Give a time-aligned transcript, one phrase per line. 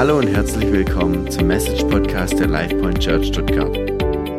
[0.00, 3.76] Hallo und herzlich willkommen zum Message Podcast der LifePoint Church Stuttgart.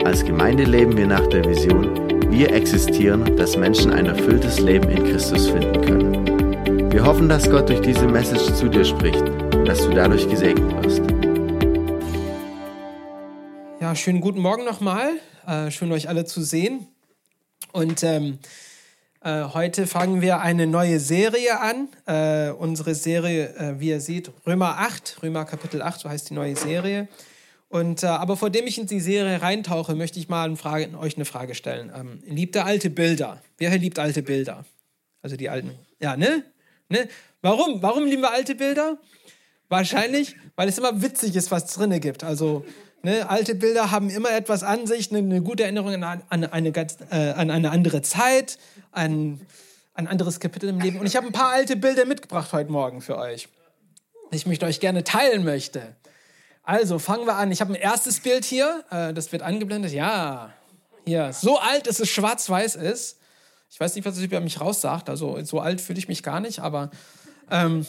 [0.04, 5.04] Als Gemeinde leben wir nach der Vision, wir existieren, dass Menschen ein erfülltes Leben in
[5.04, 6.92] Christus finden können.
[6.92, 10.84] Wir hoffen, dass Gott durch diese Message zu dir spricht und dass du dadurch gesegnet
[10.84, 11.04] wirst.
[13.80, 15.12] Ja, schönen guten Morgen nochmal.
[15.46, 16.88] Äh, schön, euch alle zu sehen.
[17.72, 18.40] Und ähm,
[19.24, 21.90] äh, heute fangen wir eine neue Serie an.
[22.06, 26.34] Äh, unsere Serie, äh, wie ihr seht, Römer 8, Römer Kapitel 8, so heißt die
[26.34, 27.08] neue Serie.
[27.70, 30.98] Und, äh, aber vor dem ich in die Serie reintauche, möchte ich mal eine Frage,
[30.98, 31.92] euch eine Frage stellen.
[31.96, 33.42] Ähm, liebt ihr alte Bilder?
[33.58, 34.66] Wer hier liebt alte Bilder?
[35.22, 35.72] Also die alten.
[36.00, 36.44] Ja, ne?
[36.90, 37.08] ne?
[37.42, 37.82] Warum?
[37.82, 38.98] Warum lieben wir alte Bilder?
[39.70, 42.24] Wahrscheinlich, weil es immer witzig ist, was drinne gibt.
[42.24, 42.66] Also
[43.04, 46.70] Ne, alte Bilder haben immer etwas an sich, eine, eine gute Erinnerung an, an, eine,
[46.70, 48.60] äh, an eine andere Zeit,
[48.92, 49.42] ein,
[49.96, 51.00] ein anderes Kapitel im Leben.
[51.00, 53.50] Und ich habe ein paar alte Bilder mitgebracht heute Morgen für euch,
[54.32, 55.96] die ich mit euch gerne teilen möchte.
[56.64, 57.52] Also fangen wir an.
[57.52, 59.94] Ich habe ein erstes Bild hier, äh, das wird angeblendet.
[59.94, 60.54] Ja,
[61.06, 63.18] hier, so alt, dass es schwarz-weiß ist.
[63.72, 65.10] Ich weiß nicht, was es über mich raussagt.
[65.10, 66.92] Also so alt fühle ich mich gar nicht, aber
[67.50, 67.88] ähm,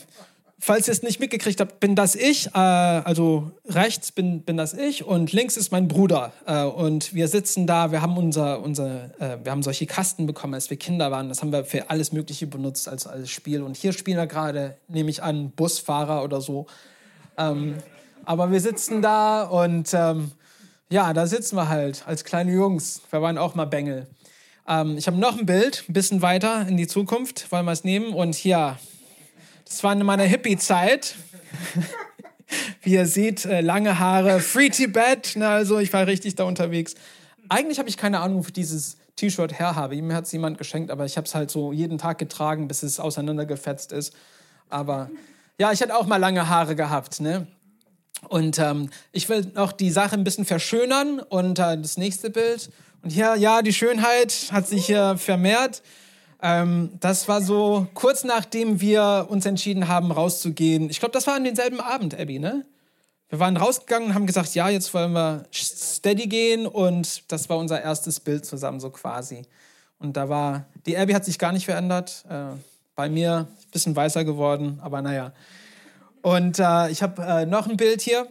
[0.62, 2.46] falls ihr es nicht mitgekriegt habt, bin das ich.
[2.54, 6.32] Äh, also rechts bin, bin das ich und links ist mein Bruder.
[6.46, 10.54] Äh, und wir sitzen da, wir haben unser, unser äh, wir haben solche Kasten bekommen,
[10.54, 11.28] als wir Kinder waren.
[11.28, 13.62] Das haben wir für alles Mögliche benutzt als, als Spiel.
[13.62, 16.66] Und hier spielen wir gerade, nehme ich an, Busfahrer oder so.
[17.36, 17.74] Ähm,
[18.24, 20.30] aber wir sitzen da und ähm,
[20.90, 23.02] ja, da sitzen wir halt als kleine Jungs.
[23.10, 24.06] Wir waren auch mal Bengel.
[24.68, 27.82] Ähm, ich habe noch ein Bild, ein bisschen weiter in die Zukunft, wollen wir es
[27.82, 28.14] nehmen.
[28.14, 28.78] Und hier,
[29.72, 31.14] das war in meiner Hippie-Zeit.
[32.82, 36.94] Wie ihr seht, äh, lange Haare, Free Tibet, ne, also ich war richtig da unterwegs.
[37.48, 40.00] Eigentlich habe ich keine Ahnung, wo dieses T-Shirt her habe.
[40.02, 42.82] Mir hat es jemand geschenkt, aber ich habe es halt so jeden Tag getragen, bis
[42.82, 44.14] es auseinandergefetzt ist.
[44.68, 45.10] Aber
[45.58, 47.46] ja, ich hatte auch mal lange Haare gehabt, ne?
[48.28, 52.70] Und ähm, ich will noch die Sache ein bisschen verschönern und äh, das nächste Bild.
[53.02, 55.82] Und hier, ja, die Schönheit hat sich äh, vermehrt.
[56.42, 60.90] Ähm, das war so kurz nachdem wir uns entschieden haben, rauszugehen.
[60.90, 62.66] Ich glaube, das war an denselben Abend, Abby, ne?
[63.28, 67.56] Wir waren rausgegangen und haben gesagt, ja, jetzt wollen wir steady gehen und das war
[67.56, 69.42] unser erstes Bild zusammen, so quasi.
[69.98, 72.24] Und da war, die Abby hat sich gar nicht verändert.
[72.28, 72.56] Äh,
[72.94, 75.32] bei mir ein bisschen weißer geworden, aber naja.
[76.20, 78.26] Und äh, ich habe äh, noch ein Bild hier.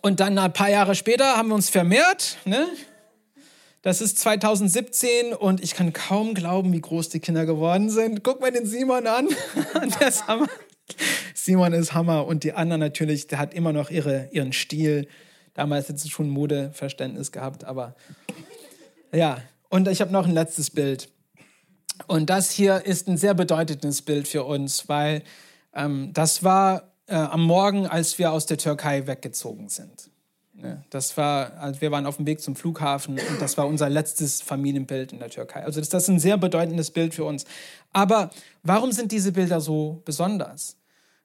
[0.00, 2.66] Und dann ein paar Jahre später haben wir uns vermehrt, ne?
[3.84, 8.24] Das ist 2017 und ich kann kaum glauben, wie groß die Kinder geworden sind.
[8.24, 9.28] Guck mal den Simon an.
[10.00, 10.48] der ist Hammer.
[11.34, 15.06] Simon ist Hammer und die anderen natürlich, der hat immer noch ihre, ihren Stil.
[15.52, 17.94] Damals hat sie schon Modeverständnis gehabt, aber
[19.12, 19.42] ja.
[19.68, 21.10] Und ich habe noch ein letztes Bild.
[22.06, 25.22] Und das hier ist ein sehr bedeutendes Bild für uns, weil
[25.74, 30.08] ähm, das war äh, am Morgen, als wir aus der Türkei weggezogen sind.
[30.90, 35.12] Das war, wir waren auf dem Weg zum Flughafen und das war unser letztes Familienbild
[35.12, 35.64] in der Türkei.
[35.64, 37.44] Also das, das ist ein sehr bedeutendes Bild für uns.
[37.92, 38.30] Aber
[38.62, 40.76] warum sind diese Bilder so besonders?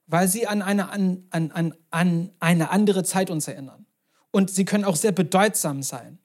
[0.08, 3.86] Weil sie an eine, an, an, an eine andere Zeit uns erinnern.
[4.32, 6.18] Und sie können auch sehr bedeutsam sein.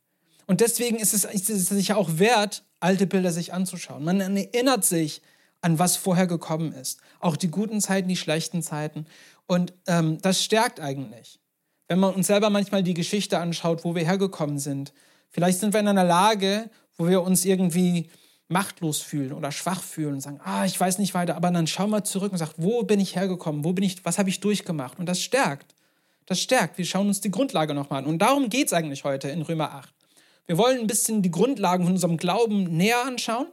[0.47, 4.03] Und deswegen ist es, ist es sich auch wert, alte Bilder sich anzuschauen.
[4.03, 5.21] Man erinnert sich
[5.61, 6.99] an was vorher gekommen ist.
[7.19, 9.05] Auch die guten Zeiten, die schlechten Zeiten.
[9.45, 11.39] Und ähm, das stärkt eigentlich
[11.87, 14.93] wenn man uns selber manchmal die Geschichte anschaut, wo wir hergekommen sind.
[15.29, 18.09] Vielleicht sind wir in einer Lage, wo wir uns irgendwie
[18.47, 21.87] machtlos fühlen oder schwach fühlen und sagen, ah, ich weiß nicht weiter, aber dann schau
[21.87, 23.63] mal zurück und sag, wo bin ich hergekommen?
[23.63, 24.99] Wo bin ich, was habe ich durchgemacht?
[24.99, 25.75] Und das stärkt.
[26.25, 26.77] Das stärkt.
[26.77, 28.05] Wir schauen uns die Grundlage nochmal an.
[28.05, 29.93] Und darum geht es eigentlich heute in Römer 8.
[30.47, 33.47] Wir wollen ein bisschen die Grundlagen von unserem Glauben näher anschauen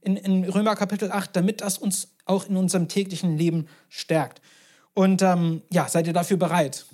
[0.00, 4.40] in, in Römer Kapitel 8, damit das uns auch in unserem täglichen Leben stärkt.
[4.94, 6.86] Und ähm, ja, seid ihr dafür bereit?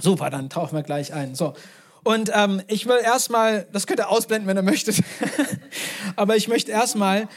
[0.00, 1.34] Super, dann tauchen wir gleich ein.
[1.34, 1.54] So.
[2.02, 5.02] Und ähm, ich will erstmal, das könnt ihr ausblenden, wenn ihr möchtet,
[6.16, 7.28] aber ich möchte erstmal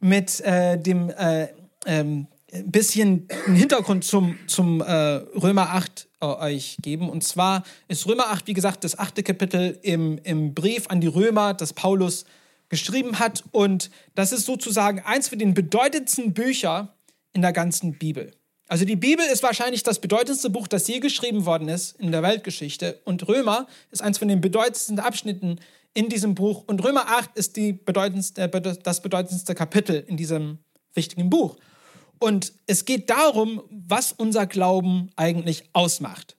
[0.00, 1.48] mit äh, dem äh,
[1.86, 2.26] ähm,
[2.64, 7.10] bisschen Hintergrund zum, zum äh, Römer 8 äh, euch geben.
[7.10, 11.06] Und zwar ist Römer 8, wie gesagt, das achte Kapitel im, im Brief an die
[11.06, 12.24] Römer, das Paulus
[12.68, 13.44] geschrieben hat.
[13.52, 16.94] Und das ist sozusagen eins von den bedeutendsten Bücher
[17.32, 18.32] in der ganzen Bibel.
[18.68, 22.22] Also die Bibel ist wahrscheinlich das bedeutendste Buch, das je geschrieben worden ist in der
[22.22, 23.00] Weltgeschichte.
[23.04, 25.58] Und Römer ist eins von den bedeutendsten Abschnitten
[25.94, 26.64] in diesem Buch.
[26.66, 30.58] Und Römer 8 ist bedeutendste, das bedeutendste Kapitel in diesem
[30.92, 31.56] wichtigen Buch.
[32.18, 36.36] Und es geht darum, was unser Glauben eigentlich ausmacht.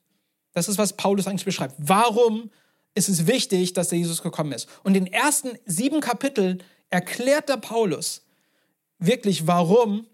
[0.53, 1.75] Das ist, was Paulus eigentlich beschreibt.
[1.79, 2.51] Warum
[2.93, 4.67] ist es wichtig, dass der Jesus gekommen ist?
[4.83, 8.23] Und in den ersten sieben Kapiteln erklärt der Paulus
[8.99, 10.05] wirklich, warum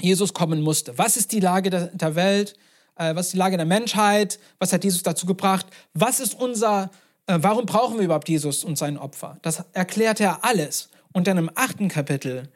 [0.00, 0.96] Jesus kommen musste.
[0.98, 2.56] Was ist die Lage der, Welt?
[2.96, 6.90] äh, was ist die Lage der Menschheit, was hat Jesus dazu gebracht, was ist unser,
[7.26, 9.38] äh, warum brauchen wir überhaupt Jesus und sein Opfer.
[9.42, 10.90] Das erklärt er alles.
[11.12, 12.48] Und dann im achten Kapitel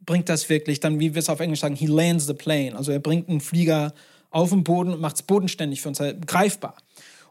[0.00, 2.76] bringt das wirklich dann, wie wir es auf Englisch sagen, he lands the plane.
[2.76, 3.94] Also er bringt einen Flieger
[4.30, 6.76] auf den Boden und macht es bodenständig für uns äh, greifbar.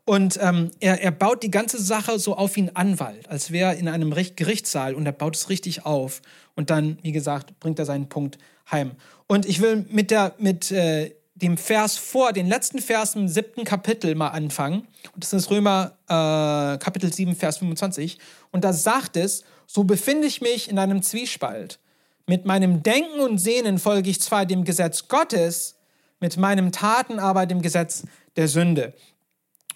[0.04, 3.72] Und ähm, er, er baut die ganze Sache so auf wie ein Anwalt, als wäre
[3.74, 6.22] er in einem Gerichtssaal und er baut es richtig auf.
[6.56, 8.38] Und dann, wie gesagt, bringt er seinen Punkt
[8.72, 8.92] heim.
[9.28, 13.64] Und ich will mit, der, mit äh, dem Vers vor, den letzten Vers im siebten
[13.64, 14.88] Kapitel mal anfangen.
[15.14, 18.20] Und das ist Römer äh, Kapitel 7, Vers 25.
[18.52, 21.80] Und da sagt es, so befinde ich mich in einem Zwiespalt.
[22.28, 25.76] Mit meinem Denken und Sehnen folge ich zwar dem Gesetz Gottes,
[26.20, 28.04] mit meinem Taten aber dem Gesetz
[28.36, 28.94] der Sünde.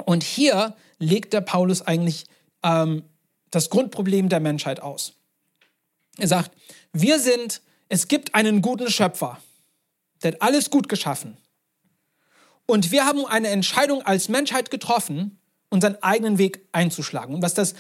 [0.06, 2.26] Und hier legt der Paulus eigentlich
[2.64, 3.04] ähm,
[3.52, 5.14] das Grundproblem der Menschheit aus.
[6.18, 6.52] Er sagt,
[6.94, 9.40] wir sind, es gibt einen guten Schöpfer,
[10.24, 11.38] der hat alles gut geschaffen.
[12.66, 15.40] Und wir haben eine Entscheidung als Menschheit getroffen,
[15.70, 17.36] unseren eigenen Weg einzuschlagen.
[17.36, 17.74] Und was das,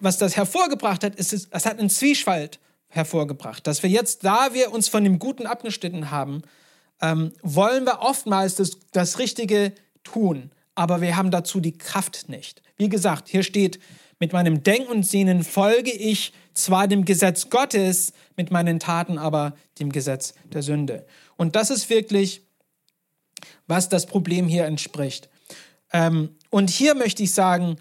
[0.00, 2.58] was das hervorgebracht hat, ist, es hat einen Zwiespalt
[2.88, 6.42] hervorgebracht, dass wir jetzt, da wir uns von dem Guten abgeschnitten haben,
[7.00, 9.72] ähm, wollen wir oftmals das, das Richtige
[10.02, 12.62] tun aber wir haben dazu die Kraft nicht.
[12.78, 13.78] Wie gesagt, hier steht,
[14.18, 19.54] mit meinem Denken und Sehnen folge ich zwar dem Gesetz Gottes, mit meinen Taten aber
[19.78, 21.06] dem Gesetz der Sünde.
[21.36, 22.42] Und das ist wirklich,
[23.66, 25.28] was das Problem hier entspricht.
[25.92, 27.76] Ähm, und hier möchte ich sagen,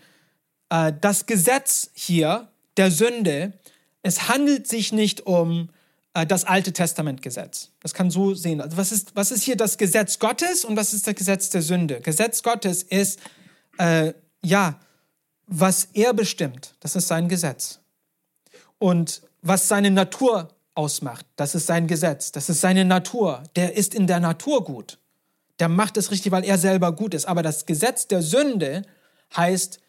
[0.70, 3.54] äh, das Gesetz hier der Sünde,
[4.04, 5.70] es handelt sich nicht um
[6.14, 7.72] äh, das Alte Testamentgesetz.
[7.82, 8.62] Das kann so sehen.
[8.62, 11.62] Also was ist, was ist hier das Gesetz Gottes und was ist das Gesetz der
[11.62, 12.02] Sünde?
[12.02, 13.20] Gesetz Gottes ist,
[13.78, 14.14] äh,
[14.44, 14.80] ja,
[15.48, 17.80] was er bestimmt, das ist sein Gesetz.
[18.80, 23.44] Und was seine Natur ausmacht, das ist sein Gesetz, das ist seine Natur.
[23.56, 24.98] Der ist in der Natur gut.
[25.60, 27.26] Der macht es richtig, weil er selber gut ist.
[27.26, 28.84] Aber das Gesetz der Sünde
[29.36, 29.80] heißt,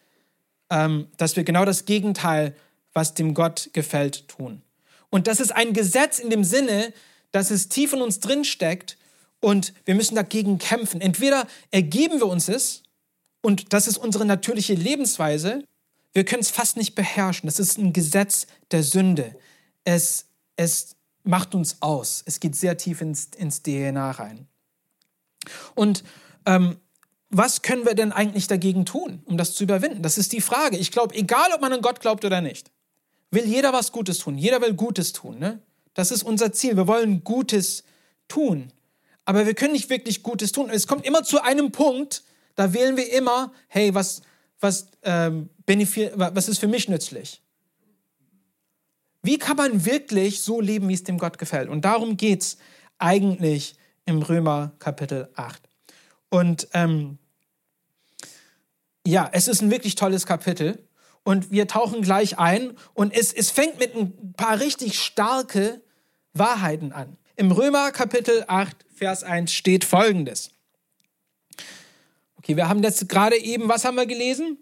[0.69, 2.55] ähm, dass wir genau das Gegenteil,
[2.93, 4.61] was dem Gott gefällt, tun.
[5.09, 6.93] Und das ist ein Gesetz in dem Sinne,
[7.31, 8.97] dass es tief in uns drin steckt
[9.39, 11.01] und wir müssen dagegen kämpfen.
[11.01, 12.83] Entweder ergeben wir uns es
[13.41, 15.63] und das ist unsere natürliche Lebensweise.
[16.13, 17.47] Wir können es fast nicht beherrschen.
[17.47, 19.35] Das ist ein Gesetz der Sünde.
[19.83, 20.25] Es,
[20.55, 22.23] es macht uns aus.
[22.25, 24.47] Es geht sehr tief ins, ins DNA rein.
[25.75, 26.03] Und
[26.45, 26.77] ähm,
[27.29, 30.03] was können wir denn eigentlich dagegen tun, um das zu überwinden?
[30.03, 30.77] Das ist die Frage.
[30.77, 32.71] Ich glaube, egal ob man an Gott glaubt oder nicht,
[33.31, 34.37] will jeder was Gutes tun.
[34.37, 35.39] Jeder will Gutes tun.
[35.39, 35.61] Ne?
[35.93, 36.75] Das ist unser Ziel.
[36.75, 37.83] Wir wollen Gutes
[38.27, 38.73] tun.
[39.23, 40.69] Aber wir können nicht wirklich Gutes tun.
[40.69, 42.23] Es kommt immer zu einem Punkt,
[42.55, 44.21] da wählen wir immer, hey, was,
[44.59, 45.49] was, ähm,
[46.15, 47.41] was ist für mich nützlich?
[49.23, 51.69] Wie kann man wirklich so leben, wie es dem Gott gefällt?
[51.69, 52.57] Und darum geht es
[52.97, 53.75] eigentlich
[54.05, 55.61] im Römer Kapitel 8.
[56.29, 57.19] Und ähm,
[59.05, 60.87] ja, es ist ein wirklich tolles Kapitel
[61.23, 65.81] und wir tauchen gleich ein und es, es fängt mit ein paar richtig starke
[66.33, 67.17] Wahrheiten an.
[67.35, 70.51] Im Römer Kapitel 8, Vers 1 steht folgendes.
[72.37, 74.57] Okay, wir haben jetzt gerade eben, was haben wir gelesen?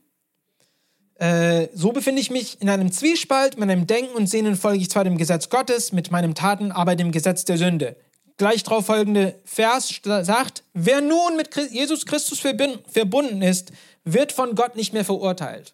[1.20, 5.04] Äh, so befinde ich mich in einem Zwiespalt, meinem Denken und Sehnen folge ich zwar
[5.04, 7.98] dem Gesetz Gottes, mit meinen Taten aber dem Gesetz der Sünde.
[8.38, 13.74] Gleich darauf folgende Vers sagt, wer nun mit Jesus Christus verbunden ist,
[14.06, 15.74] wird von Gott nicht mehr verurteilt.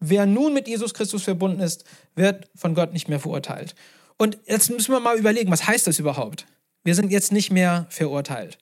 [0.00, 1.84] Wer nun mit Jesus Christus verbunden ist,
[2.16, 3.76] wird von Gott nicht mehr verurteilt.
[4.18, 6.46] Und jetzt müssen wir mal überlegen, was heißt das überhaupt?
[6.82, 8.58] Wir sind jetzt nicht mehr verurteilt.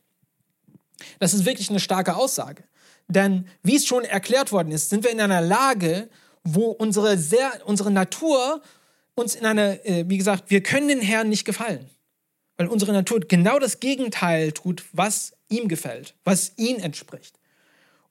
[1.19, 2.63] Das ist wirklich eine starke Aussage.
[3.11, 6.09] Denn wie es schon erklärt worden ist, sind wir in einer Lage,
[6.45, 8.63] wo unsere, sehr, unsere Natur
[9.15, 11.91] uns in einer, äh, wie gesagt, wir können den Herrn nicht gefallen.
[12.57, 17.35] Weil unsere Natur genau das Gegenteil tut, was ihm gefällt, was ihn entspricht.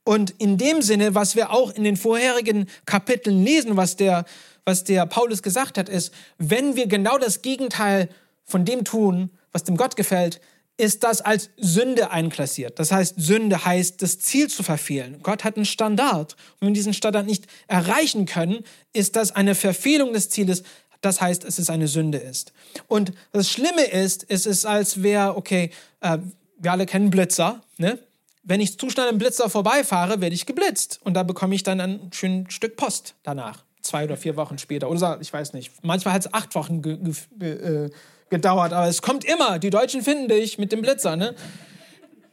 [0.04, 4.26] Und in dem Sinne, was wir auch in den vorherigen Kapiteln lesen, was der,
[4.66, 8.10] was der Paulus gesagt hat, ist, wenn wir genau das Gegenteil
[8.44, 10.42] von dem tun, was dem Gott gefällt,
[10.80, 12.80] ist das als Sünde einklassiert.
[12.80, 15.20] Das heißt, Sünde heißt, das Ziel zu verfehlen.
[15.22, 16.34] Gott hat einen Standard.
[16.34, 20.64] Und wenn wir diesen Standard nicht erreichen können, ist das eine Verfehlung des Zieles.
[21.02, 22.54] Das heißt, es ist eine Sünde ist.
[22.88, 26.18] Und das Schlimme ist, es ist als wäre, okay, äh,
[26.58, 28.00] wir alle kennen Blitzer, ne?
[28.44, 31.02] wenn ich zu schnell im Blitzer vorbeifahre, werde ich geblitzt.
[31.04, 33.64] Und da bekomme ich dann ein schönes Stück Post danach.
[33.82, 34.90] Zwei oder vier Wochen später.
[34.90, 35.72] Oder ich weiß nicht.
[35.84, 36.98] Manchmal hat es acht Wochen ge
[37.38, 37.90] ge äh,
[38.30, 38.74] gedauert.
[38.74, 39.60] Aber es kommt immer.
[39.60, 41.16] Die Deutschen finden dich mit dem Blitzer.
[41.16, 41.36] Ne?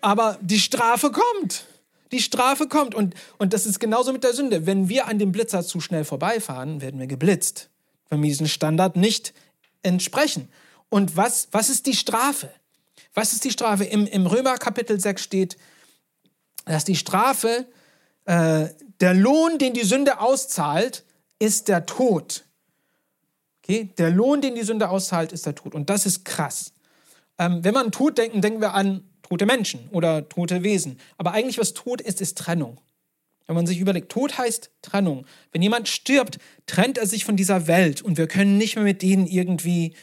[0.00, 1.66] Aber die Strafe kommt.
[2.12, 2.94] Die Strafe kommt.
[2.94, 4.66] Und, und das ist genauso mit der Sünde.
[4.66, 7.70] Wenn wir an dem Blitzer zu schnell vorbeifahren, werden wir geblitzt.
[8.08, 9.34] Wenn wir diesem Standard nicht
[9.82, 10.48] entsprechen.
[10.88, 12.50] Und was, was ist die Strafe?
[13.14, 13.84] Was ist die Strafe?
[13.84, 15.56] Im, im Römer Kapitel 6 steht,
[16.66, 17.66] dass die Strafe,
[18.24, 18.68] äh,
[19.00, 21.04] der Lohn, den die Sünde auszahlt,
[21.38, 22.44] ist der Tod.
[23.68, 23.90] Okay?
[23.98, 25.74] Der Lohn, den die Sünde auszahlt, ist der Tod.
[25.74, 26.72] Und das ist krass.
[27.38, 30.98] Ähm, wenn man Tod denken, denken wir an tote Menschen oder tote Wesen.
[31.18, 32.80] Aber eigentlich, was Tod ist, ist Trennung.
[33.46, 35.26] Wenn man sich überlegt, Tod heißt Trennung.
[35.52, 39.02] Wenn jemand stirbt, trennt er sich von dieser Welt und wir können nicht mehr mit
[39.02, 39.94] denen irgendwie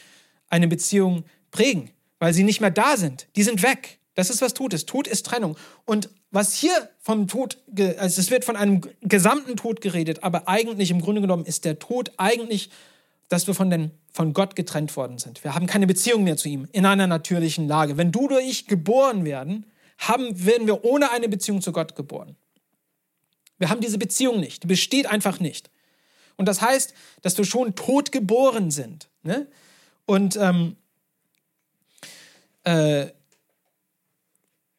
[0.48, 3.28] eine Beziehung prägen, weil sie nicht mehr da sind.
[3.36, 3.98] Die sind weg.
[4.14, 4.88] Das ist, was Tod ist.
[4.88, 5.56] Tod ist Trennung.
[5.84, 7.58] Und was hier vom Tod,
[7.98, 11.78] also es wird von einem gesamten Tod geredet, aber eigentlich im Grunde genommen ist der
[11.78, 12.70] Tod eigentlich,
[13.28, 15.44] dass wir von, den, von Gott getrennt worden sind.
[15.44, 17.96] Wir haben keine Beziehung mehr zu ihm in einer natürlichen Lage.
[17.96, 19.66] Wenn du oder ich geboren werden,
[19.98, 22.36] haben, werden wir ohne eine Beziehung zu Gott geboren.
[23.58, 24.62] Wir haben diese Beziehung nicht.
[24.62, 25.70] Die besteht einfach nicht.
[26.36, 29.08] Und das heißt, dass wir schon tot geboren sind.
[29.22, 29.46] Ne?
[30.04, 30.76] Und ähm,
[32.64, 33.06] äh,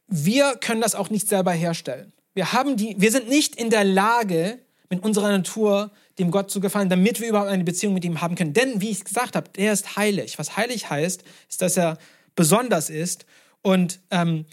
[0.08, 2.12] wir können das auch nicht selber herstellen.
[2.34, 4.60] Wir, haben die, wir sind nicht in der Lage,
[4.90, 8.36] mit unserer Natur dem Gott zu gefallen, damit wir überhaupt eine Beziehung mit ihm haben
[8.36, 8.54] können.
[8.54, 10.40] Denn, wie ich gesagt habe, der ist heilig.
[10.40, 11.98] Was heilig heißt, ist, dass er
[12.36, 13.26] besonders ist.
[13.62, 14.46] Und ähm,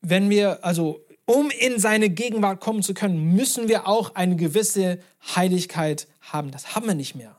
[0.00, 4.98] wenn wir, also um in seine Gegenwart kommen zu können, müssen wir auch eine gewisse
[5.36, 6.50] Heiligkeit haben.
[6.50, 7.36] Das haben wir nicht mehr.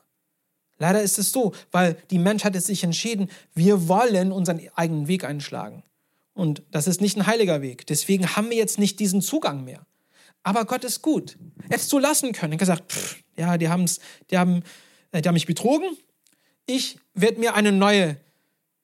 [0.77, 5.23] Leider ist es so, weil die Menschheit es sich entschieden, wir wollen unseren eigenen Weg
[5.23, 5.83] einschlagen.
[6.33, 7.85] Und das ist nicht ein heiliger Weg.
[7.85, 9.85] Deswegen haben wir jetzt nicht diesen Zugang mehr.
[10.43, 11.37] Aber Gott ist gut.
[11.69, 12.53] Er hätte lassen können.
[12.53, 14.63] Er hat gesagt, pff, ja, die, haben's, die, haben,
[15.11, 15.97] äh, die haben mich betrogen.
[16.65, 18.17] Ich werde mir eine neue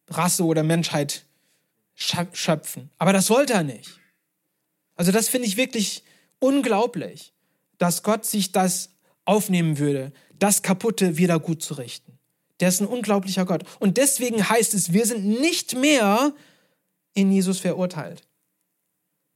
[0.09, 1.25] Rasse oder Menschheit
[1.95, 2.89] schöpfen.
[2.97, 3.99] Aber das wollte er nicht.
[4.95, 6.03] Also das finde ich wirklich
[6.39, 7.33] unglaublich,
[7.77, 8.89] dass Gott sich das
[9.25, 12.17] aufnehmen würde, das Kaputte wieder gut zu richten.
[12.59, 13.63] Der ist ein unglaublicher Gott.
[13.79, 16.33] Und deswegen heißt es, wir sind nicht mehr
[17.13, 18.23] in Jesus verurteilt.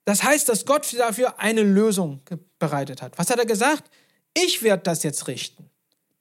[0.05, 2.21] Das heißt, dass Gott dafür eine Lösung
[2.59, 3.17] bereitet hat.
[3.17, 3.89] Was hat er gesagt?
[4.33, 5.69] Ich werde das jetzt richten.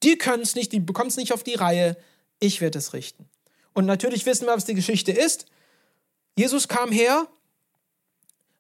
[0.03, 1.97] Die können es nicht, die bekommen es nicht auf die Reihe.
[2.41, 3.29] Ich werde es richten.
[3.73, 5.47] Und natürlich wissen wir, was die Geschichte ist.
[6.37, 7.29] Jesus kam her,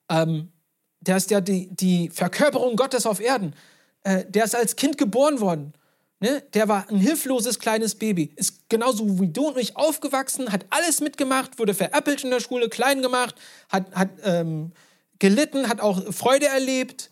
[0.08, 0.52] ähm,
[1.00, 3.54] der ist ja die, die Verkörperung Gottes auf Erden.
[4.02, 5.72] Äh, der ist als Kind geboren worden.
[6.20, 6.42] Ne?
[6.52, 8.32] Der war ein hilfloses kleines Baby.
[8.36, 12.68] Ist genauso wie du und ich aufgewachsen, hat alles mitgemacht, wurde veräppelt in der Schule,
[12.68, 13.34] klein gemacht,
[13.70, 14.72] hat, hat ähm,
[15.20, 17.10] gelitten, hat auch Freude erlebt,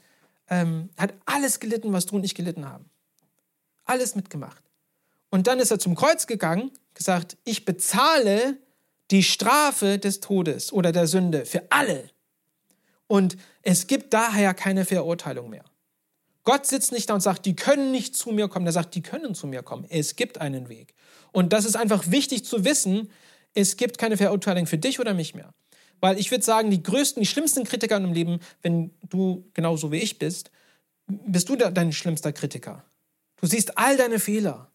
[0.50, 2.90] ähm, hat alles gelitten, was du und ich gelitten haben.
[3.84, 4.62] Alles mitgemacht.
[5.30, 8.56] Und dann ist er zum Kreuz gegangen, gesagt, ich bezahle
[9.10, 12.10] die Strafe des Todes oder der Sünde für alle.
[13.06, 15.64] Und es gibt daher keine Verurteilung mehr.
[16.44, 18.66] Gott sitzt nicht da und sagt, die können nicht zu mir kommen.
[18.66, 19.86] Er sagt, die können zu mir kommen.
[19.88, 20.94] Es gibt einen Weg.
[21.30, 23.10] Und das ist einfach wichtig zu wissen.
[23.54, 25.52] Es gibt keine Verurteilung für dich oder mich mehr.
[26.00, 29.98] Weil ich würde sagen, die größten, die schlimmsten Kritiker im Leben, wenn du genauso wie
[29.98, 30.50] ich bist,
[31.06, 32.84] bist du dein schlimmster Kritiker.
[33.40, 34.70] Du siehst all deine Fehler.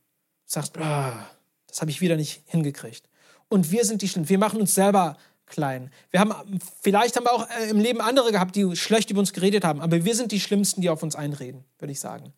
[0.45, 1.29] Sagst, ah,
[1.67, 3.09] das habe ich wieder nicht hingekriegt.
[3.49, 4.29] Und wir sind die Schlimmsten.
[4.29, 5.91] Wir machen uns selber klein.
[6.09, 9.33] Wir haben, vielleicht haben wir auch äh, im Leben andere gehabt, die schlecht über uns
[9.33, 12.33] geredet haben, aber wir sind die Schlimmsten, die auf uns einreden, würde ich sagen.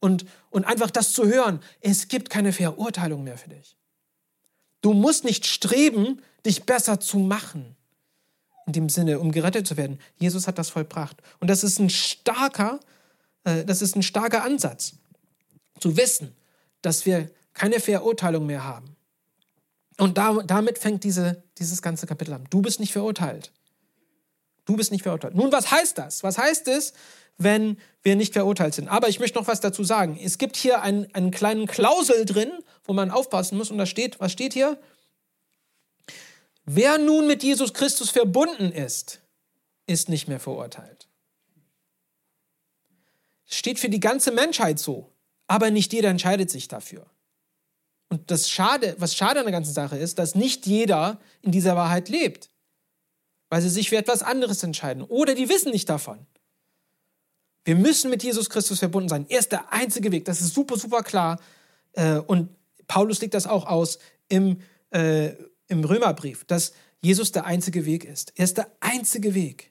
[0.00, 3.76] Und, und einfach das zu hören, es gibt keine Verurteilung mehr für dich.
[4.80, 7.76] Du musst nicht streben, dich besser zu machen.
[8.66, 9.98] In dem Sinne, um gerettet zu werden.
[10.16, 11.16] Jesus hat das vollbracht.
[11.40, 12.80] Und das ist ein starker,
[13.44, 14.94] äh, das ist ein starker Ansatz.
[15.80, 16.36] Zu wissen,
[16.82, 18.96] dass wir keine Verurteilung mehr haben.
[19.98, 22.46] Und da, damit fängt diese, dieses ganze Kapitel an.
[22.50, 23.52] Du bist nicht verurteilt.
[24.64, 25.34] Du bist nicht verurteilt.
[25.34, 26.22] Nun, was heißt das?
[26.22, 26.94] Was heißt es,
[27.36, 28.88] wenn wir nicht verurteilt sind?
[28.88, 30.18] Aber ich möchte noch was dazu sagen.
[30.22, 32.50] Es gibt hier einen, einen kleinen Klausel drin,
[32.84, 33.70] wo man aufpassen muss.
[33.70, 34.78] Und da steht, was steht hier?
[36.64, 39.20] Wer nun mit Jesus Christus verbunden ist,
[39.86, 41.08] ist nicht mehr verurteilt.
[43.46, 45.12] Steht für die ganze Menschheit so,
[45.46, 47.06] aber nicht jeder entscheidet sich dafür.
[48.08, 51.76] Und das Schade, was schade an der ganzen Sache ist, dass nicht jeder in dieser
[51.76, 52.50] Wahrheit lebt,
[53.48, 56.26] weil sie sich für etwas anderes entscheiden oder die wissen nicht davon.
[57.64, 59.26] Wir müssen mit Jesus Christus verbunden sein.
[59.28, 60.24] Er ist der einzige Weg.
[60.24, 61.40] Das ist super, super klar.
[61.92, 62.48] Äh, und
[62.86, 63.98] Paulus legt das auch aus
[64.28, 65.32] im, äh,
[65.70, 68.32] im Römerbrief, dass Jesus der einzige Weg ist.
[68.36, 69.70] Er ist der einzige Weg.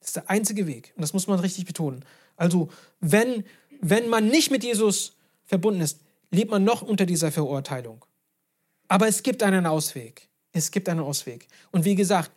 [0.00, 0.92] Das ist der einzige Weg.
[0.96, 2.04] Und das muss man richtig betonen.
[2.36, 2.68] Also,
[3.00, 3.44] wenn,
[3.80, 8.04] wenn man nicht mit Jesus verbunden ist, lebt man noch unter dieser Verurteilung.
[8.88, 10.28] Aber es gibt einen Ausweg.
[10.52, 11.48] Es gibt einen Ausweg.
[11.70, 12.30] Und wie gesagt,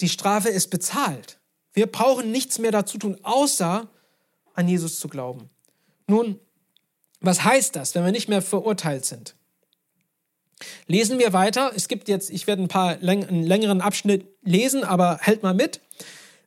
[0.00, 1.38] die Strafe ist bezahlt.
[1.72, 3.88] Wir brauchen nichts mehr dazu tun, außer
[4.54, 5.50] an Jesus zu glauben.
[6.06, 6.38] Nun,
[7.20, 9.34] was heißt das, wenn wir nicht mehr verurteilt sind?
[10.86, 11.72] Lesen wir weiter.
[11.74, 15.54] Es gibt jetzt, ich werde ein paar läng einen längeren Abschnitt lesen, aber hält mal
[15.54, 15.80] mit.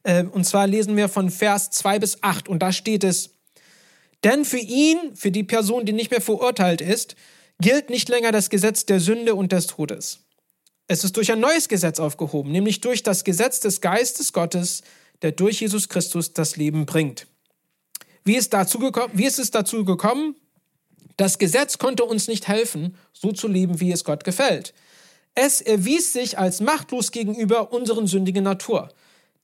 [0.04, 3.32] Äh, und zwar lesen wir von Vers 2 bis 8 und da steht es,
[4.24, 7.16] denn für ihn, für die Person, die nicht mehr verurteilt ist,
[7.60, 10.20] gilt nicht länger das Gesetz der Sünde und des Todes.
[10.88, 14.82] Es ist durch ein neues Gesetz aufgehoben, nämlich durch das Gesetz des Geistes Gottes,
[15.22, 17.28] der durch Jesus Christus das Leben bringt.
[18.24, 20.36] Wie ist, dazu gekommen, wie ist es dazu gekommen?
[21.18, 24.74] Das Gesetz konnte uns nicht helfen, so zu leben, wie es Gott gefällt.
[25.34, 28.90] Es erwies sich als machtlos gegenüber unseren sündigen Natur.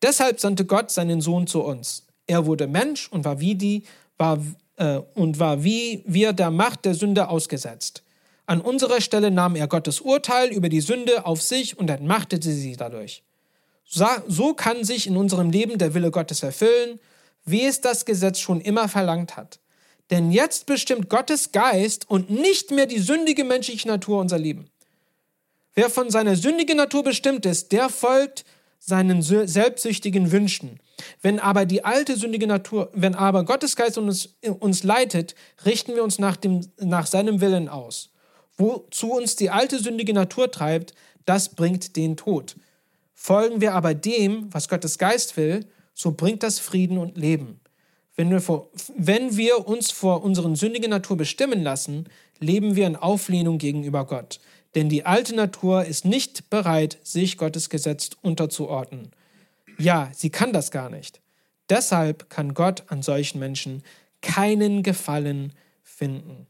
[0.01, 2.05] Deshalb sandte Gott seinen Sohn zu uns.
[2.27, 3.83] Er wurde Mensch und war wie die,
[4.17, 4.39] war,
[4.77, 8.03] äh, und war wie wir der Macht der Sünde ausgesetzt.
[8.45, 12.75] An unserer Stelle nahm er Gottes Urteil über die Sünde auf sich und entmachtete sie
[12.75, 13.23] dadurch.
[13.85, 16.99] So kann sich in unserem Leben der Wille Gottes erfüllen,
[17.45, 19.59] wie es das Gesetz schon immer verlangt hat.
[20.11, 24.69] Denn jetzt bestimmt Gottes Geist und nicht mehr die sündige menschliche Natur unser Leben.
[25.75, 28.45] Wer von seiner sündigen Natur bestimmt ist, der folgt
[28.79, 30.79] seinen selbstsüchtigen Wünschen.
[31.21, 36.03] Wenn aber die alte sündige Natur, wenn aber Gottes Geist uns, uns leitet, richten wir
[36.03, 38.09] uns nach, dem, nach seinem Willen aus.
[38.57, 40.93] Wozu uns die alte sündige Natur treibt,
[41.25, 42.55] das bringt den Tod.
[43.13, 47.61] Folgen wir aber dem, was Gottes Geist will, so bringt das Frieden und Leben.
[48.15, 52.07] Wenn wir, vor, wenn wir uns vor unseren sündigen Natur bestimmen lassen,
[52.39, 54.39] leben wir in Auflehnung gegenüber Gott.
[54.75, 59.11] Denn die alte Natur ist nicht bereit, sich Gottes Gesetz unterzuordnen.
[59.77, 61.21] Ja, sie kann das gar nicht.
[61.69, 63.83] Deshalb kann Gott an solchen Menschen
[64.21, 66.47] keinen Gefallen finden.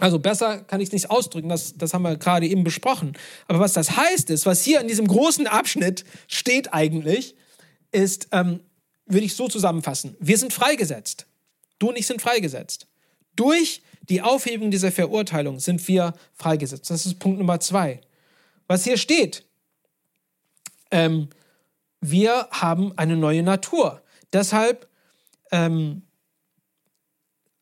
[0.00, 3.14] Also besser kann ich es nicht ausdrücken, das, das haben wir gerade eben besprochen.
[3.48, 7.34] Aber was das heißt ist, was hier in diesem großen Abschnitt steht eigentlich,
[7.90, 8.60] ist, ähm,
[9.08, 11.26] würde ich so zusammenfassen, wir sind freigesetzt.
[11.78, 12.86] Du und ich sind freigesetzt.
[13.36, 16.90] Durch die Aufhebung dieser Verurteilung sind wir freigesetzt.
[16.90, 18.00] Das ist Punkt Nummer zwei.
[18.66, 19.44] Was hier steht,
[20.90, 21.28] ähm,
[22.00, 24.02] wir haben eine neue Natur.
[24.32, 24.88] Deshalb
[25.50, 26.02] ähm,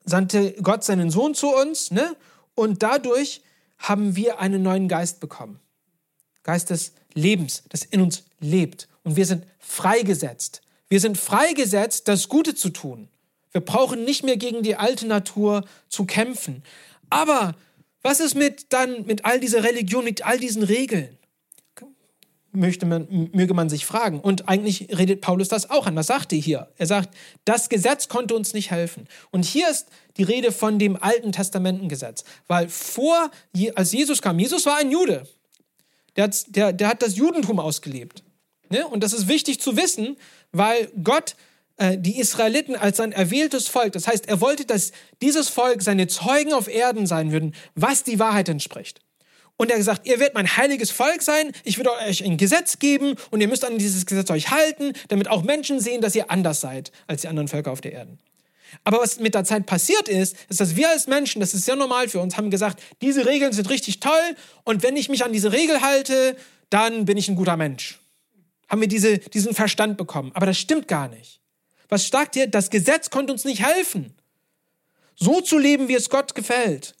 [0.05, 2.15] sandte Gott seinen Sohn zu uns, ne?
[2.55, 3.41] Und dadurch
[3.77, 5.59] haben wir einen neuen Geist bekommen.
[6.43, 8.87] Geist des Lebens, das in uns lebt.
[9.03, 10.61] Und wir sind freigesetzt.
[10.89, 13.09] Wir sind freigesetzt, das Gute zu tun.
[13.51, 16.63] Wir brauchen nicht mehr gegen die alte Natur zu kämpfen.
[17.09, 17.55] Aber
[18.01, 21.17] was ist mit dann mit all dieser Religion, mit all diesen Regeln?
[22.57, 24.19] möchte man, möge man sich fragen.
[24.19, 25.95] Und eigentlich redet Paulus das auch an.
[25.95, 26.67] Was sagt er hier?
[26.77, 29.07] Er sagt, das Gesetz konnte uns nicht helfen.
[29.31, 32.23] Und hier ist die Rede von dem Alten Testamentengesetz.
[32.47, 33.31] Weil vor,
[33.75, 35.27] als Jesus kam, Jesus war ein Jude.
[36.15, 38.23] Der hat, der, der hat das Judentum ausgelebt.
[38.71, 38.87] Ne?
[38.87, 40.17] Und das ist wichtig zu wissen,
[40.51, 41.35] weil Gott
[41.77, 46.07] äh, die Israeliten als sein erwähltes Volk, das heißt, er wollte, dass dieses Volk seine
[46.07, 49.01] Zeugen auf Erden sein würden, was die Wahrheit entspricht.
[49.57, 53.15] Und er gesagt, ihr werdet mein heiliges Volk sein, ich werde euch ein Gesetz geben
[53.31, 56.61] und ihr müsst an dieses Gesetz euch halten, damit auch Menschen sehen, dass ihr anders
[56.61, 58.17] seid als die anderen Völker auf der Erde.
[58.83, 61.75] Aber was mit der Zeit passiert ist, ist, dass wir als Menschen, das ist sehr
[61.75, 65.33] normal für uns, haben gesagt, diese Regeln sind richtig toll und wenn ich mich an
[65.33, 66.35] diese Regel halte,
[66.69, 67.99] dann bin ich ein guter Mensch.
[68.67, 70.31] Haben wir diese, diesen Verstand bekommen.
[70.33, 71.39] Aber das stimmt gar nicht.
[71.89, 72.47] Was sagt ihr?
[72.47, 74.13] Das Gesetz konnte uns nicht helfen.
[75.15, 76.95] So zu leben, wie es Gott gefällt.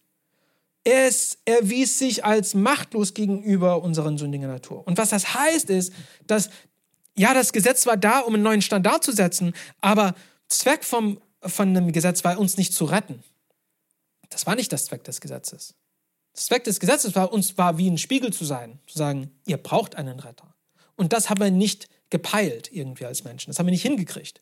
[0.83, 4.87] Es erwies sich als machtlos gegenüber unseren sündigen Natur.
[4.87, 5.91] Und was das heißt, ist,
[6.25, 6.49] dass
[7.17, 10.13] ja, das Gesetz war da, um einen neuen Standard zu setzen, aber
[10.49, 13.23] Zweck vom, von einem Gesetz war, uns nicht zu retten.
[14.29, 15.73] Das war nicht das Zweck des Gesetzes.
[16.33, 19.57] Das Zweck des Gesetzes war, uns war wie ein Spiegel zu sein, zu sagen, ihr
[19.57, 20.53] braucht einen Retter.
[20.97, 23.49] Und das haben wir nicht gepeilt irgendwie als Menschen.
[23.49, 24.41] Das haben wir nicht hingekriegt.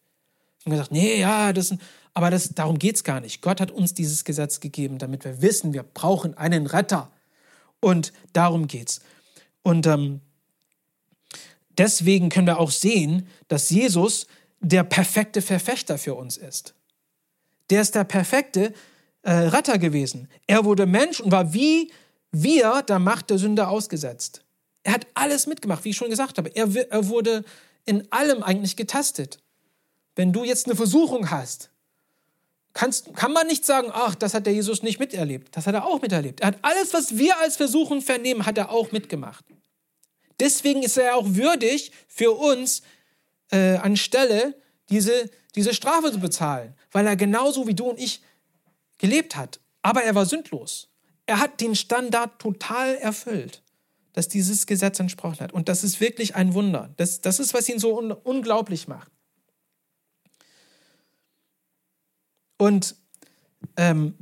[0.63, 1.75] Wir haben gesagt, nee, ja, das,
[2.15, 3.41] aber das, darum geht es gar nicht.
[3.41, 7.11] Gott hat uns dieses Gesetz gegeben, damit wir wissen, wir brauchen einen Retter.
[7.79, 9.01] Und darum geht's.
[9.61, 10.21] Und ähm,
[11.77, 14.25] deswegen können wir auch sehen, dass Jesus
[14.59, 16.73] der perfekte Verfechter für uns ist.
[17.69, 18.73] Der ist der perfekte
[19.21, 20.29] äh, Retter gewesen.
[20.47, 21.91] Er wurde Mensch und war wie
[22.31, 24.44] wir der Macht der Sünde ausgesetzt.
[24.85, 26.55] Er hat alles mitgemacht, wie ich schon gesagt habe.
[26.55, 27.43] Er, er wurde
[27.85, 29.39] in allem eigentlich getestet.
[30.15, 31.71] Wenn du jetzt eine Versuchung hast,
[32.73, 35.57] kannst, kann man nicht sagen, ach, das hat der Jesus nicht miterlebt.
[35.57, 36.41] Das hat er auch miterlebt.
[36.41, 39.43] Er hat alles, was wir als Versuchung vernehmen, hat er auch mitgemacht.
[40.39, 42.83] Deswegen ist er auch würdig für uns
[43.51, 44.53] äh, anstelle
[44.91, 48.21] diese, diese Strafe zu bezahlen, weil er genauso wie du und ich
[48.99, 49.59] gelebt hat.
[49.81, 50.89] Aber er war sündlos.
[51.25, 53.63] Er hat den Standard total erfüllt,
[54.15, 55.51] dass dieses Gesetz entsprochen hat.
[55.51, 56.89] Und das ist wirklich ein Wunder.
[56.95, 59.12] Das, das ist, was ihn so un unglaublich macht.
[62.58, 62.95] Und
[63.75, 64.15] ähm,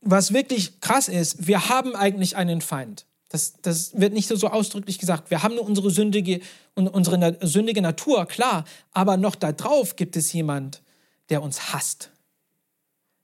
[0.00, 3.04] was wirklich krass ist, wir haben eigentlich einen Feind.
[3.28, 5.28] Das, das wird nicht so, so ausdrücklich gesagt.
[5.32, 6.40] Wir haben nur unsere sündige,
[6.76, 10.82] unsere sündige Natur, klar, aber noch da drauf gibt es jemand,
[11.30, 12.10] der uns hasst.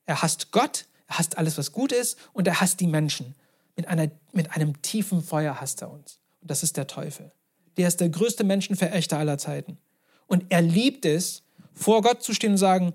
[0.05, 3.37] Er hasst Gott, er hasst alles, was gut ist und er hasst die Menschen.
[3.77, 6.19] Mit, einer, mit einem tiefen Feuer hasst er uns.
[6.41, 7.33] Und das ist der Teufel.
[7.77, 9.79] Der ist der größte Menschenverächter aller Zeiten.
[10.27, 11.43] Und er liebt es,
[11.75, 12.93] vor Gott zu stehen und sagen,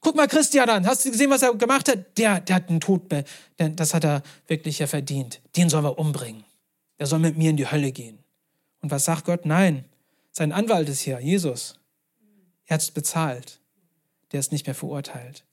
[0.00, 2.18] guck mal Christian an, hast du gesehen, was er gemacht hat?
[2.18, 3.12] Der, der hat einen Tod,
[3.56, 5.40] das hat er wirklich ja verdient.
[5.56, 6.44] Den sollen wir umbringen.
[6.98, 8.18] Der soll mit mir in die Hölle gehen.
[8.80, 9.44] Und was sagt Gott?
[9.46, 9.84] Nein,
[10.30, 11.78] sein Anwalt ist hier, Jesus.
[12.66, 13.60] Er hat es bezahlt.
[14.32, 15.44] Der ist nicht mehr verurteilt.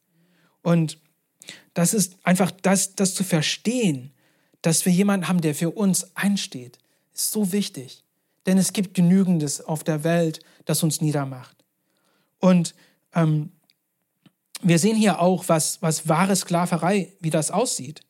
[0.62, 1.00] Und
[1.74, 4.14] das ist einfach das, das zu verstehen,
[4.62, 6.78] dass wir jemanden haben, der für uns einsteht,
[7.14, 8.04] ist so wichtig.
[8.46, 11.64] Denn es gibt genügendes auf der Welt, das uns niedermacht.
[12.40, 12.74] Und
[13.14, 13.52] ähm,
[14.62, 18.02] wir sehen hier auch, was, was wahre Sklaverei, wie das aussieht.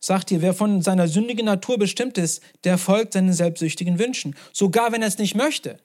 [0.00, 4.92] Sagt ihr, wer von seiner sündigen Natur bestimmt ist, der folgt seinen selbstsüchtigen Wünschen, sogar
[4.92, 5.78] wenn er es nicht möchte.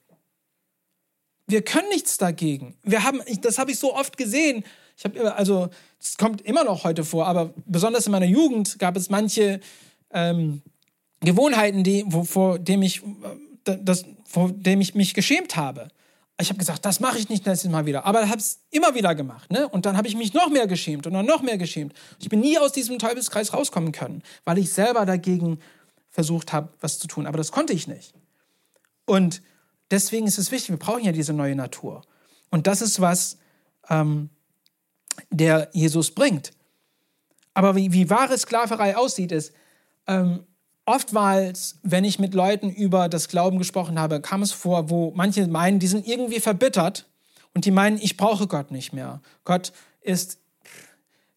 [1.47, 2.76] Wir können nichts dagegen.
[2.84, 4.63] Wir haben, das habe ich so oft gesehen.
[4.97, 8.95] Ich habe also, es kommt immer noch heute vor, aber besonders in meiner Jugend gab
[8.95, 9.60] es manche
[10.13, 10.62] ähm,
[11.21, 13.02] Gewohnheiten, die, wo, vor dem ich,
[13.65, 15.89] äh, das, vor dem ich mich geschämt habe.
[16.39, 18.06] Ich habe gesagt, das mache ich nicht nächstes Mal wieder.
[18.06, 19.52] Aber habe es immer wieder gemacht.
[19.52, 19.67] Ne?
[19.69, 21.93] Und dann habe ich mich noch mehr geschämt und dann noch mehr geschämt.
[22.19, 25.60] Ich bin nie aus diesem Teufelskreis rauskommen können, weil ich selber dagegen
[26.10, 27.28] versucht habe, was zu tun.
[27.28, 28.13] Aber das konnte ich nicht.
[29.06, 29.41] Und
[29.91, 32.02] deswegen ist es wichtig, wir brauchen ja diese neue Natur.
[32.49, 33.38] Und das ist was,
[33.89, 34.30] ähm,
[35.30, 36.52] der Jesus bringt.
[37.54, 39.54] Aber wie, wie wahre Sklaverei aussieht, ist,
[40.08, 40.46] ähm,
[40.86, 45.48] oftmals, wenn ich mit Leuten über das Glauben gesprochen habe, kam es vor, wo manche
[45.48, 47.08] meinen, die sind irgendwie verbittert
[47.54, 49.22] und die meinen, ich brauche Gott nicht mehr.
[49.46, 50.39] Gott ist,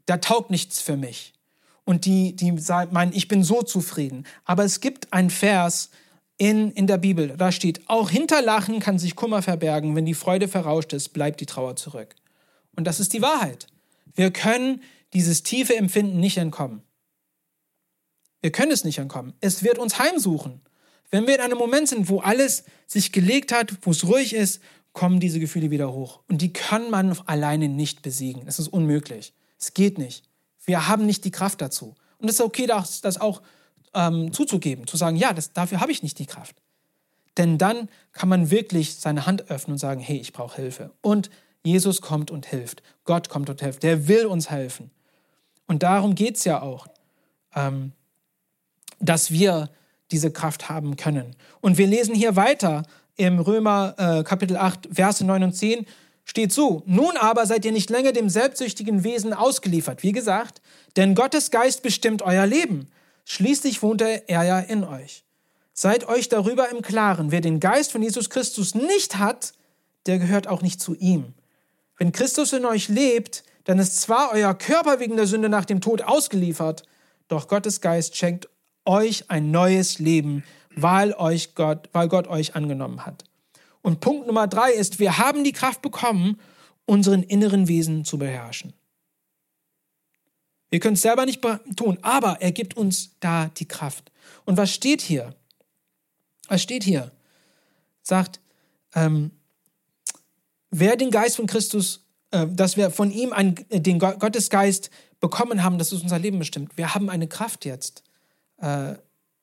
[0.06, 1.32] da taugt nichts für mich.
[1.84, 2.52] Und die, die
[2.90, 4.26] meinen, ich bin so zufrieden.
[4.44, 5.90] Aber es gibt einen Vers
[6.36, 10.14] in, in der Bibel, da steht, auch hinter Lachen kann sich Kummer verbergen, wenn die
[10.14, 12.14] Freude verrauscht ist, bleibt die Trauer zurück.
[12.74, 13.68] Und das ist die Wahrheit.
[14.14, 14.82] Wir können
[15.14, 16.82] dieses tiefe Empfinden nicht entkommen.
[18.46, 19.32] Wir können es nicht entkommen.
[19.40, 20.60] Es wird uns heimsuchen.
[21.10, 24.62] Wenn wir in einem Moment sind, wo alles sich gelegt hat, wo es ruhig ist,
[24.92, 26.20] kommen diese Gefühle wieder hoch.
[26.28, 28.44] Und die kann man alleine nicht besiegen.
[28.46, 29.34] Es ist unmöglich.
[29.58, 30.30] Es geht nicht.
[30.64, 31.96] Wir haben nicht die Kraft dazu.
[32.18, 33.42] Und es ist okay, das, das auch
[33.94, 36.54] ähm, zuzugeben, zu sagen, ja, das, dafür habe ich nicht die Kraft.
[37.38, 40.92] Denn dann kann man wirklich seine Hand öffnen und sagen, hey, ich brauche Hilfe.
[41.00, 41.30] Und
[41.64, 42.84] Jesus kommt und hilft.
[43.02, 43.82] Gott kommt und hilft.
[43.82, 44.92] Der will uns helfen.
[45.66, 46.86] Und darum geht es ja auch.
[47.52, 47.90] Ähm,
[49.00, 49.70] dass wir
[50.10, 51.34] diese Kraft haben können.
[51.60, 52.84] Und wir lesen hier weiter
[53.16, 55.86] im Römer äh, Kapitel 8, Verse 9 und 10
[56.24, 60.60] steht so, nun aber seid ihr nicht länger dem selbstsüchtigen Wesen ausgeliefert, wie gesagt,
[60.96, 62.88] denn Gottes Geist bestimmt euer Leben.
[63.24, 65.24] Schließlich wohnt er ja in euch.
[65.72, 69.52] Seid euch darüber im Klaren, wer den Geist von Jesus Christus nicht hat,
[70.06, 71.34] der gehört auch nicht zu ihm.
[71.98, 75.80] Wenn Christus in euch lebt, dann ist zwar euer Körper wegen der Sünde nach dem
[75.80, 76.84] Tod ausgeliefert,
[77.28, 78.48] doch Gottes Geist schenkt
[78.86, 80.44] euch ein neues Leben,
[80.74, 83.24] weil, euch Gott, weil Gott euch angenommen hat.
[83.82, 86.40] Und Punkt Nummer drei ist, wir haben die Kraft bekommen,
[86.86, 88.72] unseren inneren Wesen zu beherrschen.
[90.70, 91.40] Wir können es selber nicht
[91.76, 94.10] tun, aber er gibt uns da die Kraft.
[94.44, 95.34] Und was steht hier?
[96.48, 97.12] Was steht hier?
[98.02, 98.40] Sagt,
[98.94, 99.30] ähm,
[100.70, 105.78] wer den Geist von Christus, äh, dass wir von ihm einen, den Gottesgeist bekommen haben,
[105.78, 106.76] das ist unser Leben bestimmt.
[106.76, 108.02] Wir haben eine Kraft jetzt
[108.60, 108.94] äh,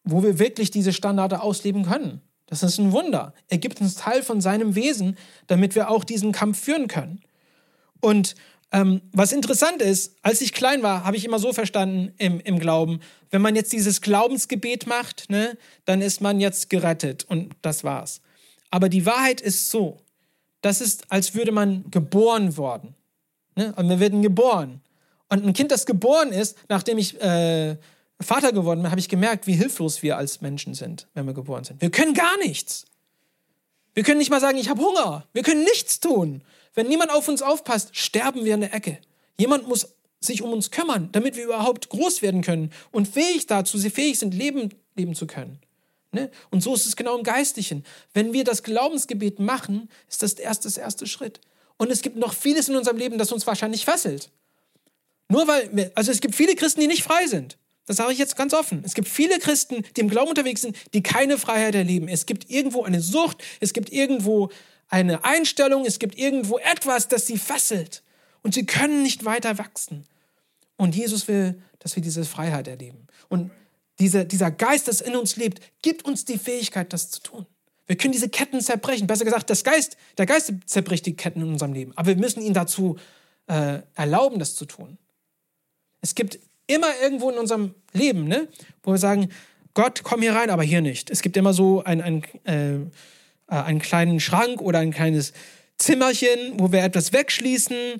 [0.04, 2.22] wo wir wirklich diese Standarde ausleben können.
[2.48, 3.34] Das ist ein Wunder.
[3.48, 7.22] Er gibt uns Teil von seinem Wesen, damit wir auch diesen Kampf führen können.
[8.02, 8.36] Und
[8.72, 12.60] ähm, was interessant ist, als ich klein war, habe ich immer so verstanden im, im
[12.60, 13.00] Glauben,
[13.30, 18.20] wenn man jetzt dieses Glaubensgebet macht, ne, dann ist man jetzt gerettet und das war's.
[18.72, 20.02] Aber die Wahrheit ist so,
[20.62, 22.96] das ist, als würde man geboren worden.
[23.56, 23.74] Ne?
[23.76, 24.82] Und wir werden geboren.
[25.30, 27.78] Und ein Kind, das geboren ist, nachdem ich äh,
[28.24, 31.64] Vater geworden bin, habe ich gemerkt, wie hilflos wir als Menschen sind, wenn wir geboren
[31.64, 31.82] sind.
[31.82, 32.86] Wir können gar nichts.
[33.94, 35.28] Wir können nicht mal sagen, ich habe Hunger.
[35.34, 36.44] Wir können nichts tun.
[36.74, 38.98] Wenn niemand auf uns aufpasst, sterben wir in der Ecke.
[39.38, 39.88] Jemand muss
[40.20, 44.20] sich um uns kümmern, damit wir überhaupt groß werden können und fähig dazu, sie fähig
[44.20, 45.60] sind, leben, leben zu können.
[46.12, 46.32] Ne?
[46.50, 47.84] Und so ist es genau im Geistlichen.
[48.14, 51.42] Wenn wir das Glaubensgebet machen, ist das erst das erste Schritt.
[51.78, 54.30] Und es gibt noch vieles in unserem Leben, das uns wahrscheinlich fesselt.
[55.28, 57.58] Nur weil, wir, also es gibt viele Christen, die nicht frei sind.
[57.86, 58.82] Das sage ich jetzt ganz offen.
[58.86, 62.08] Es gibt viele Christen, die im Glauben unterwegs sind, die keine Freiheit erleben.
[62.08, 64.50] Es gibt irgendwo eine Sucht, es gibt irgendwo
[64.88, 68.04] eine Einstellung, es gibt irgendwo etwas, das sie fesselt.
[68.42, 70.06] Und sie können nicht weiter wachsen.
[70.78, 73.08] Und Jesus will, dass wir diese Freiheit erleben.
[73.30, 73.52] Und
[74.00, 77.46] Diese, dieser Geist, das in uns lebt, gibt uns die Fähigkeit, das zu tun.
[77.86, 79.06] Wir können diese Ketten zerbrechen.
[79.06, 81.92] Besser gesagt, das Geist, der Geist zerbricht die Ketten in unserem Leben.
[81.96, 82.98] Aber wir müssen ihn dazu
[83.46, 84.98] äh, erlauben, das zu tun.
[86.02, 88.48] Es gibt immer irgendwo in unserem Leben, ne,
[88.84, 89.30] wo wir sagen,
[89.74, 91.10] Gott, komm hier rein, aber hier nicht.
[91.10, 92.80] Es gibt immer so ein, ein, äh, äh
[93.48, 95.34] einen kleinen Schrank oder ein kleines
[95.78, 98.00] Zimmerchen, wo wir etwas wegschließen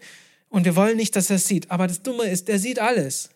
[0.50, 1.72] und wir wollen nicht, dass er es sieht.
[1.72, 3.32] Aber das Dumme ist, der sieht alles.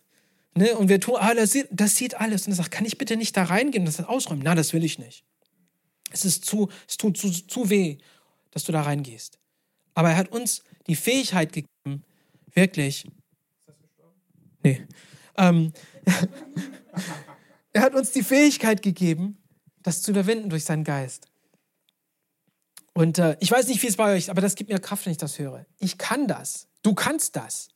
[0.56, 0.78] Ne?
[0.78, 2.46] Und wir tun, ah, das sieht, das sieht alles.
[2.46, 4.44] Und er sagt, kann ich bitte nicht da reingehen und das ausräumen?
[4.44, 5.24] Na, das will ich nicht.
[6.12, 7.98] Es ist zu, es tut zu, zu weh,
[8.52, 9.40] dass du da reingehst.
[9.94, 12.04] Aber er hat uns die Fähigkeit gegeben,
[12.54, 13.06] wirklich.
[14.64, 14.86] Nee.
[15.38, 15.74] Ähm,
[17.74, 19.38] er hat uns die Fähigkeit gegeben,
[19.84, 21.28] das zu überwinden durch seinen Geist.
[22.94, 25.06] Und äh, ich weiß nicht, wie es bei euch ist, aber das gibt mir Kraft,
[25.06, 25.66] wenn ich das höre.
[25.78, 26.68] Ich kann das.
[26.82, 27.70] Du kannst das.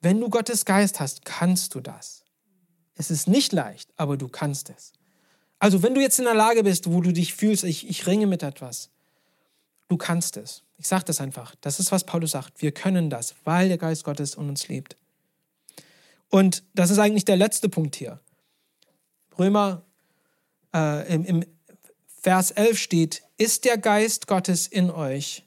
[0.00, 2.24] Wenn du Gottes Geist hast, kannst du das.
[2.94, 4.92] Es ist nicht leicht, aber du kannst es.
[5.58, 8.26] Also wenn du jetzt in der Lage bist, wo du dich fühlst, ich, ich ringe
[8.26, 8.90] mit etwas,
[9.88, 10.62] du kannst es.
[10.76, 11.54] Ich sage das einfach.
[11.60, 12.60] Das ist, was Paulus sagt.
[12.60, 14.96] Wir können das, weil der Geist Gottes in uns lebt.
[16.34, 18.18] Und das ist eigentlich der letzte Punkt hier.
[19.38, 19.84] Römer
[20.74, 21.44] äh, im, im
[22.22, 25.44] Vers 11 steht, ist der Geist Gottes in euch,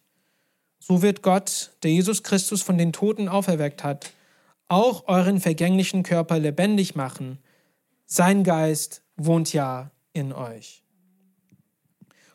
[0.80, 4.14] so wird Gott, der Jesus Christus von den Toten auferweckt hat,
[4.70, 7.40] auch euren vergänglichen Körper lebendig machen.
[8.06, 10.86] Sein Geist wohnt ja in euch.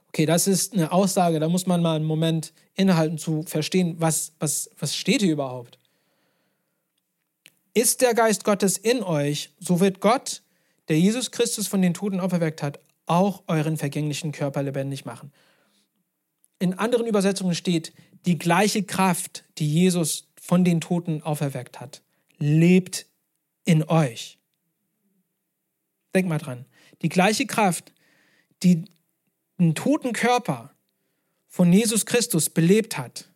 [0.08, 4.32] Okay, das ist eine Aussage, da muss man mal einen Moment innehalten zu verstehen, was,
[4.40, 5.78] was, was steht hier überhaupt.
[7.74, 10.42] Ist der Geist Gottes in euch, so wird Gott,
[10.88, 15.32] der Jesus Christus von den Toten auferweckt hat, auch euren vergänglichen Körper lebendig machen.
[16.58, 17.92] In anderen Übersetzungen steht,
[18.26, 22.02] die gleiche Kraft, die Jesus von den Toten auferweckt hat,
[22.38, 23.06] lebt
[23.64, 24.38] in euch.
[26.14, 26.66] Denk mal dran.
[27.02, 27.92] Die gleiche Kraft,
[28.62, 28.84] die
[29.58, 30.72] den toten Körper
[31.48, 33.28] von Jesus Christus belebt hat,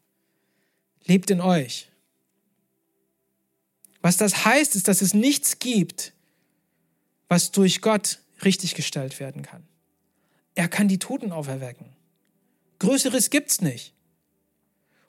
[1.05, 1.89] lebt in euch.
[4.07, 6.13] Was das heißt, ist, dass es nichts gibt,
[7.27, 9.65] was durch Gott richtiggestellt werden kann.
[10.55, 11.89] Er kann die Toten auferwecken.
[12.79, 13.95] Größeres gibt's nicht.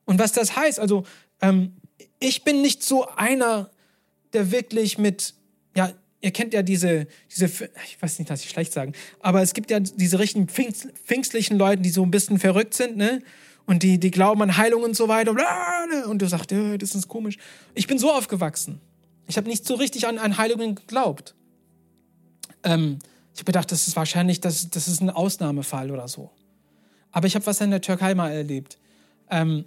[0.06, 1.06] Und was das heißt, also
[1.44, 1.78] ähm,
[2.18, 3.70] ich bin nicht so einer,
[4.34, 5.36] der wirklich mit,
[5.76, 9.54] ja, ihr kennt ja diese, diese, ich weiß nicht, dass ich schlecht sagen, aber es
[9.54, 13.22] gibt ja diese richtigen Pfingst, pfingstlichen Leute, die so ein bisschen verrückt sind, ne?
[13.68, 15.36] Und die, die glauben an Heilung und so weiter.
[16.08, 17.38] Und du sagst, ja, das ist komisch.
[17.76, 18.82] Ich bin so aufgewachsen.
[19.28, 21.36] Ich habe nicht so richtig an, an Heilungen geglaubt.
[22.64, 23.00] Ähm,
[23.34, 26.30] ich habe gedacht, das ist wahrscheinlich, das, das ist ein Ausnahmefall oder so.
[27.12, 28.78] Aber ich habe was in der Türkei mal erlebt.
[29.30, 29.66] Ähm,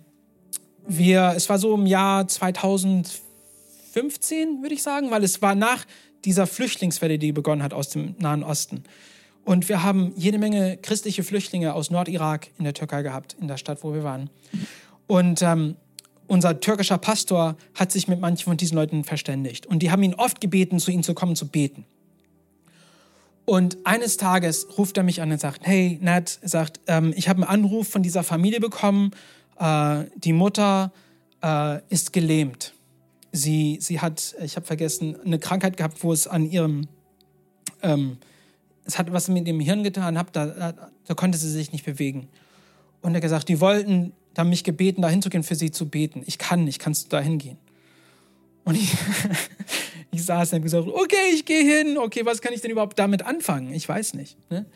[0.86, 5.84] wir, es war so im Jahr 2015, würde ich sagen, weil es war nach
[6.24, 8.84] dieser Flüchtlingswelle, die begonnen hat aus dem Nahen Osten.
[9.44, 13.56] Und wir haben jede Menge christliche Flüchtlinge aus Nordirak in der Türkei gehabt, in der
[13.56, 14.30] Stadt, wo wir waren.
[15.06, 15.76] Und ähm,
[16.26, 19.66] unser türkischer Pastor hat sich mit manchen von diesen Leuten verständigt.
[19.66, 21.84] Und die haben ihn oft gebeten, zu ihnen zu kommen, zu beten.
[23.46, 27.42] Und eines Tages ruft er mich an und sagt, hey, Nat, sagt, ähm, ich habe
[27.42, 29.10] einen Anruf von dieser Familie bekommen.
[29.58, 30.92] Äh, die Mutter
[31.42, 32.74] äh, ist gelähmt
[33.32, 36.88] sie, sie hat, ich habe vergessen, eine Krankheit gehabt, wo es an ihrem,
[37.82, 38.18] ähm,
[38.90, 40.74] es hat was mit ihrem Hirn getan, hab, da, da,
[41.06, 42.28] da konnte sie sich nicht bewegen.
[43.02, 46.22] Und er hat gesagt, die wollten, da mich gebeten, da hinzugehen, für sie zu beten.
[46.26, 47.56] Ich kann nicht, kannst du da hingehen?
[48.64, 48.92] Und ich,
[50.10, 52.98] ich saß und habe gesagt, okay, ich gehe hin, okay, was kann ich denn überhaupt
[52.98, 53.72] damit anfangen?
[53.72, 54.36] Ich weiß nicht.
[54.50, 54.66] Ne?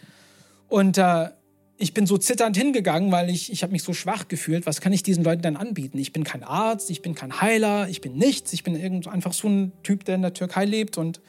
[0.68, 1.30] Und äh,
[1.76, 4.64] ich bin so zitternd hingegangen, weil ich, ich habe mich so schwach gefühlt.
[4.64, 5.98] Was kann ich diesen Leuten dann anbieten?
[5.98, 8.52] Ich bin kein Arzt, ich bin kein Heiler, ich bin nichts.
[8.52, 11.20] Ich bin einfach so ein Typ, der in der Türkei lebt und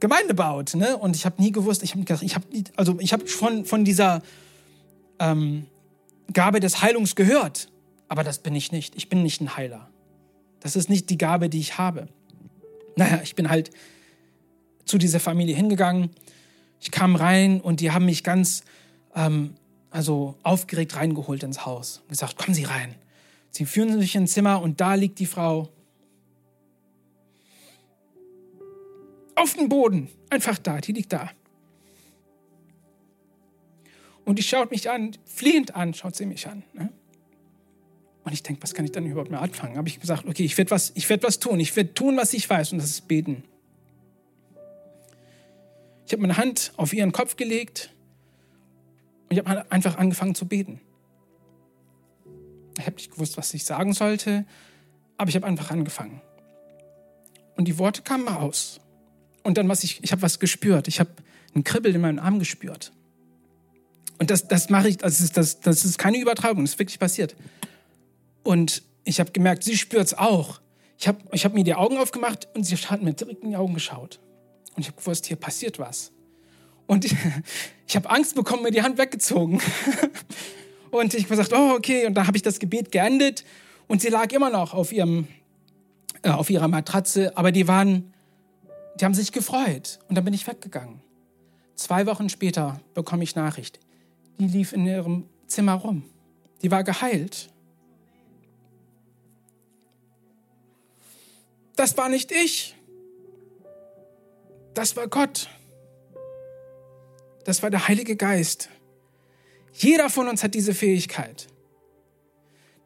[0.00, 0.74] Gemeinde baut.
[0.74, 0.96] Ne?
[0.96, 2.42] Und ich habe nie gewusst, ich habe hab,
[2.76, 4.22] also ich habe von, von dieser
[5.18, 5.66] ähm,
[6.32, 7.70] Gabe des Heilungs gehört.
[8.08, 8.94] Aber das bin ich nicht.
[8.96, 9.88] Ich bin nicht ein Heiler.
[10.60, 12.08] Das ist nicht die Gabe, die ich habe.
[12.96, 13.70] Naja, ich bin halt
[14.84, 16.10] zu dieser Familie hingegangen.
[16.80, 18.62] Ich kam rein und die haben mich ganz
[19.14, 19.54] ähm,
[19.90, 22.94] also aufgeregt reingeholt ins Haus und gesagt, kommen Sie rein.
[23.50, 25.70] Sie führen sich ins Zimmer und da liegt die Frau
[29.36, 31.30] auf dem Boden, einfach da, die liegt da.
[34.24, 36.64] Und die schaut mich an, flehend an, schaut sie mich an.
[36.72, 36.92] Ne?
[38.24, 39.76] Und ich denke, was kann ich dann überhaupt mehr anfangen?
[39.76, 41.60] Habe ich gesagt, okay, ich werde was, werd was tun.
[41.60, 43.44] Ich werde tun, was ich weiß, und das ist beten.
[46.06, 47.94] Ich habe meine Hand auf ihren Kopf gelegt
[49.28, 50.80] und ich habe einfach angefangen zu beten.
[52.78, 54.44] Ich habe nicht gewusst, was ich sagen sollte,
[55.18, 56.20] aber ich habe einfach angefangen.
[57.56, 58.80] Und die Worte kamen raus.
[59.46, 60.88] Und dann was ich, ich habe was gespürt.
[60.88, 61.10] Ich habe
[61.54, 62.92] ein Kribbel in meinem Arm gespürt.
[64.18, 66.98] Und das, das mache ich, das ist, das, das ist keine Übertragung, das ist wirklich
[66.98, 67.36] passiert.
[68.42, 70.60] Und ich habe gemerkt, sie spürt es auch.
[70.98, 73.56] Ich habe ich hab mir die Augen aufgemacht und sie hat mir direkt in die
[73.56, 74.18] Augen geschaut.
[74.74, 76.10] Und ich habe gewusst, hier passiert was.
[76.88, 77.14] Und ich,
[77.86, 79.60] ich habe Angst bekommen, mir die Hand weggezogen.
[80.90, 82.06] Und ich habe gesagt, oh, okay.
[82.06, 83.44] Und da habe ich das Gebet geendet.
[83.86, 85.28] Und sie lag immer noch auf, ihrem,
[86.22, 87.36] äh, auf ihrer Matratze.
[87.36, 88.14] Aber die waren,
[88.98, 89.98] die haben sich gefreut.
[90.08, 91.00] Und dann bin ich weggegangen.
[91.74, 93.78] Zwei Wochen später bekomme ich Nachricht.
[94.38, 96.04] Die lief in ihrem Zimmer rum.
[96.62, 97.50] Die war geheilt.
[101.76, 102.74] Das war nicht ich.
[104.72, 105.48] Das war Gott.
[107.44, 108.70] Das war der Heilige Geist.
[109.72, 111.48] Jeder von uns hat diese Fähigkeit.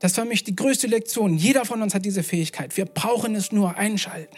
[0.01, 1.37] Das war für mich die größte Lektion.
[1.37, 2.77] Jeder von uns hat diese Fähigkeit.
[2.77, 4.37] Wir brauchen es nur einschalten.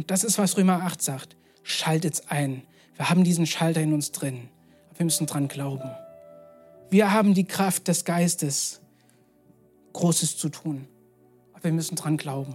[0.00, 1.36] Und das ist, was Römer 8 sagt.
[1.62, 2.62] Schaltet es ein.
[2.96, 4.48] Wir haben diesen Schalter in uns drin.
[4.96, 5.90] Wir müssen dran glauben.
[6.88, 8.80] Wir haben die Kraft des Geistes,
[9.92, 10.88] Großes zu tun.
[11.52, 12.54] Aber wir müssen dran glauben.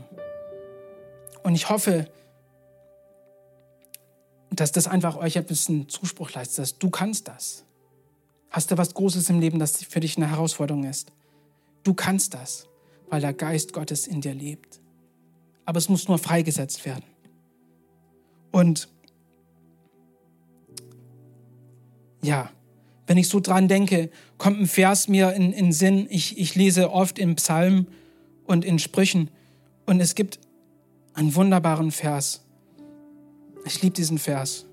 [1.44, 2.10] Und ich hoffe,
[4.50, 7.64] dass das einfach euch ein bisschen Zuspruch leistet, dass du kannst das.
[8.50, 11.12] Hast du was Großes im Leben, das für dich eine Herausforderung ist?
[11.84, 12.68] Du kannst das,
[13.12, 14.82] weil der Geist Gottes in dir lebt.
[15.64, 17.04] Aber es muss nur freigesetzt werden.
[18.56, 18.88] Und
[22.22, 22.50] ja,
[23.06, 26.08] wenn ich so dran denke, kommt ein Vers mir in, in Sinn.
[26.10, 27.88] Ich, ich lese oft im Psalm
[28.46, 29.30] und in Sprüchen.
[29.86, 30.40] Und es gibt
[31.16, 32.46] einen wunderbaren Vers.
[33.66, 34.66] Ich liebe diesen Vers.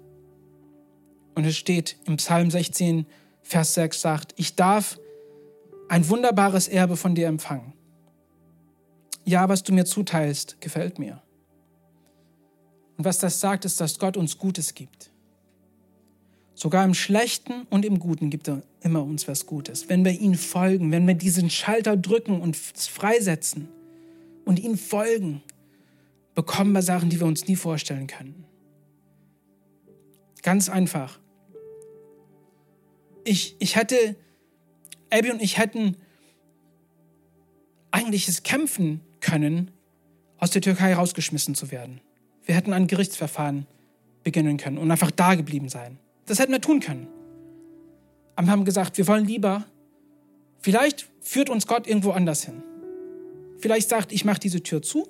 [1.35, 3.05] Und es steht im Psalm 16,
[3.43, 5.01] Vers 6 sagt, ich darf
[5.89, 7.73] ein wunderbares Erbe von dir empfangen.
[9.25, 11.21] Ja, was du mir zuteilst, gefällt mir.
[12.97, 15.11] Und was das sagt, ist, dass Gott uns Gutes gibt.
[16.55, 19.89] Sogar im Schlechten und im Guten gibt er immer uns was Gutes.
[19.89, 23.69] Wenn wir ihm folgen, wenn wir diesen Schalter drücken und freisetzen
[24.45, 25.43] und ihm folgen,
[26.35, 28.45] bekommen wir Sachen, die wir uns nie vorstellen können.
[30.43, 31.19] Ganz einfach.
[33.25, 34.17] Ich, ich hätte,
[35.11, 35.97] Abby und ich hätten
[37.93, 39.71] eigentlich es kämpfen können,
[40.39, 42.01] aus der Türkei rausgeschmissen zu werden.
[42.45, 43.67] Wir hätten ein Gerichtsverfahren
[44.25, 45.99] beginnen können und einfach da geblieben sein.
[46.27, 47.09] Das hätten wir tun können.
[48.37, 49.65] Aber wir haben gesagt, wir wollen lieber,
[50.61, 52.63] vielleicht führt uns Gott irgendwo anders hin.
[53.59, 55.09] Vielleicht sagt, ich mache diese Tür zu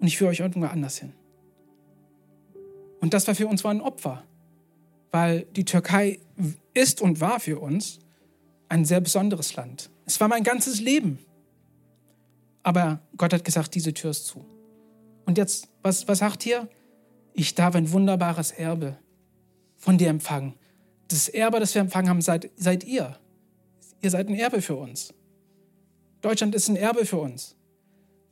[0.00, 1.12] und ich führe euch irgendwo anders hin.
[3.00, 4.24] Und das war für uns ein Opfer,
[5.10, 6.18] weil die Türkei
[6.74, 8.00] ist und war für uns
[8.68, 9.90] ein sehr besonderes Land.
[10.04, 11.18] Es war mein ganzes Leben.
[12.62, 14.44] Aber Gott hat gesagt, diese Tür ist zu.
[15.26, 16.68] Und jetzt, was, was sagt hier?
[17.34, 18.96] Ich darf ein wunderbares Erbe
[19.76, 20.54] von dir empfangen.
[21.08, 23.18] Das Erbe, das wir empfangen haben, seid, seid ihr.
[24.00, 25.12] Ihr seid ein Erbe für uns.
[26.22, 27.56] Deutschland ist ein Erbe für uns.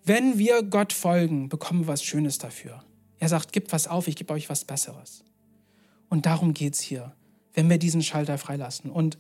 [0.05, 2.83] Wenn wir Gott folgen, bekommen wir was Schönes dafür.
[3.19, 5.25] Er sagt, gebt was auf, ich gebe euch was Besseres.
[6.09, 7.15] Und darum geht es hier,
[7.55, 8.91] wenn wir diesen Schalter freilassen.
[8.91, 9.19] Und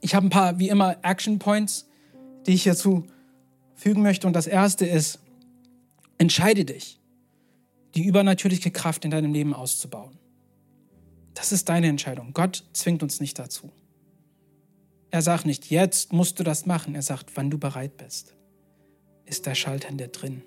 [0.00, 1.88] ich habe ein paar, wie immer, Action Points,
[2.46, 3.06] die ich hierzu
[3.74, 4.26] fügen möchte.
[4.26, 5.18] Und das erste ist,
[6.22, 7.00] entscheide dich,
[7.94, 10.18] die übernatürliche Kraft in deinem Leben auszubauen.
[11.34, 12.32] Das ist deine Entscheidung.
[12.32, 13.70] Gott zwingt uns nicht dazu.
[15.10, 16.94] Er sagt nicht, jetzt musst du das machen.
[16.94, 18.34] Er sagt, wann du bereit bist
[19.32, 20.42] ist der Schalter in dir drin.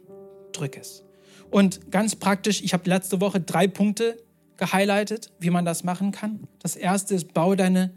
[0.51, 1.03] Drück es.
[1.51, 4.23] Und ganz praktisch, ich habe letzte Woche drei Punkte
[4.57, 6.47] gehighlightet, wie man das machen kann.
[6.59, 7.93] Das erste ist, baue deine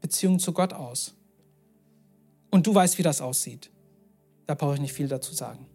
[0.00, 1.14] Beziehung zu Gott aus.
[2.50, 3.70] Und du weißt, wie das aussieht.
[4.46, 5.66] Da brauche ich nicht viel dazu sagen.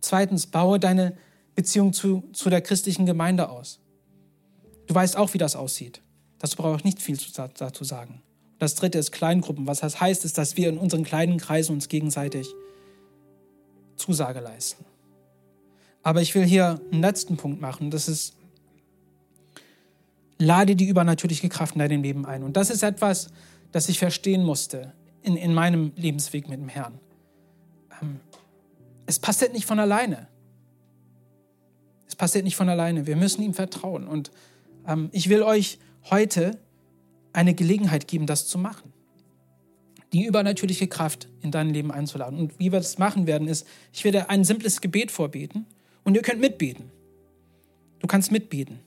[0.00, 1.16] Zweitens, baue deine
[1.54, 3.80] Beziehung zu, zu der christlichen Gemeinde aus.
[4.86, 6.02] Du weißt auch, wie das aussieht.
[6.38, 7.18] Das brauche ich nicht viel
[7.54, 8.22] dazu sagen.
[8.58, 9.66] Das dritte ist Kleingruppen.
[9.66, 12.48] Was das heißt, ist, dass wir in unseren kleinen Kreisen uns gegenseitig
[13.96, 14.84] Zusage leisten.
[16.02, 17.90] Aber ich will hier einen letzten Punkt machen.
[17.90, 18.34] Das ist,
[20.38, 22.42] lade die übernatürliche Kraft in deinem Leben ein.
[22.42, 23.28] Und das ist etwas,
[23.72, 24.92] das ich verstehen musste
[25.22, 26.98] in, in meinem Lebensweg mit dem Herrn.
[28.00, 28.20] Ähm,
[29.08, 30.28] es passiert nicht von alleine.
[32.06, 33.06] Es passiert nicht von alleine.
[33.06, 34.06] Wir müssen ihm vertrauen.
[34.06, 34.30] Und
[34.86, 35.78] ähm, ich will euch
[36.10, 36.58] heute
[37.32, 38.92] eine Gelegenheit geben, das zu machen
[40.12, 42.38] die übernatürliche Kraft in dein Leben einzuladen.
[42.38, 45.66] Und wie wir das machen werden, ist, ich werde ein simples Gebet vorbeten
[46.04, 46.90] und ihr könnt mitbeten.
[47.98, 48.80] Du kannst mitbeten.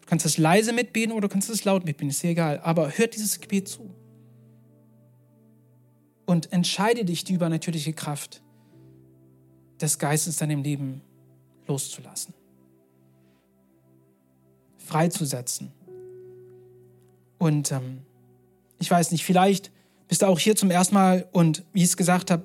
[0.00, 2.60] Du kannst es leise mitbeten oder du kannst es laut mitbeten, ist dir egal.
[2.60, 3.94] Aber hört dieses Gebet zu.
[6.26, 8.42] Und entscheide dich, die übernatürliche Kraft
[9.80, 11.02] des Geistes in deinem Leben
[11.66, 12.34] loszulassen.
[14.78, 15.70] freizusetzen.
[17.38, 17.98] Und ähm,
[18.78, 19.70] ich weiß nicht, vielleicht
[20.08, 22.44] bist du auch hier zum ersten Mal und wie ich es gesagt habe,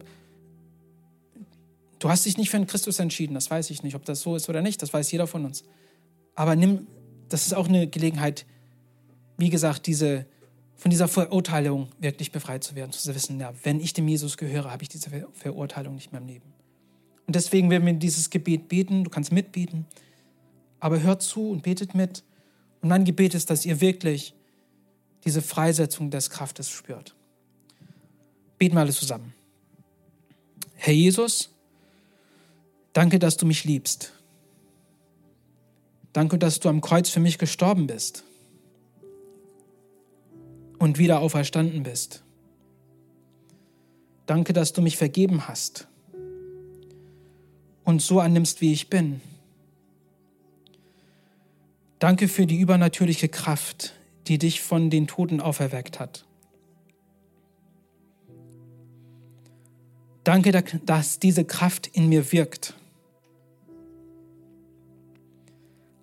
[1.99, 3.33] du hast dich nicht für einen Christus entschieden.
[3.33, 4.81] Das weiß ich nicht, ob das so ist oder nicht.
[4.81, 5.63] Das weiß jeder von uns.
[6.35, 6.87] Aber nimm,
[7.29, 8.45] das ist auch eine Gelegenheit,
[9.37, 10.25] wie gesagt, diese,
[10.75, 14.69] von dieser Verurteilung wirklich befreit zu werden, zu wissen, ja, wenn ich dem Jesus gehöre,
[14.69, 16.52] habe ich diese Verurteilung nicht mehr im Leben.
[17.25, 19.03] Und deswegen werden wir dieses Gebet beten.
[19.03, 19.85] Du kannst mitbeten,
[20.79, 22.23] aber hört zu und betet mit.
[22.81, 24.33] Und mein Gebet ist, dass ihr wirklich
[25.23, 27.15] diese Freisetzung des Kraftes spürt.
[28.57, 29.33] Beten wir alle zusammen.
[30.75, 31.49] Herr Jesus,
[32.91, 34.11] danke, dass du mich liebst.
[36.11, 38.23] Danke, dass du am Kreuz für mich gestorben bist
[40.77, 42.21] und wieder auferstanden bist.
[44.25, 45.87] Danke, dass du mich vergeben hast
[47.83, 49.21] und so annimmst, wie ich bin.
[51.99, 53.93] Danke für die übernatürliche Kraft,
[54.27, 56.25] die dich von den Toten auferweckt hat.
[60.23, 60.51] Danke,
[60.85, 62.75] dass diese Kraft in mir wirkt.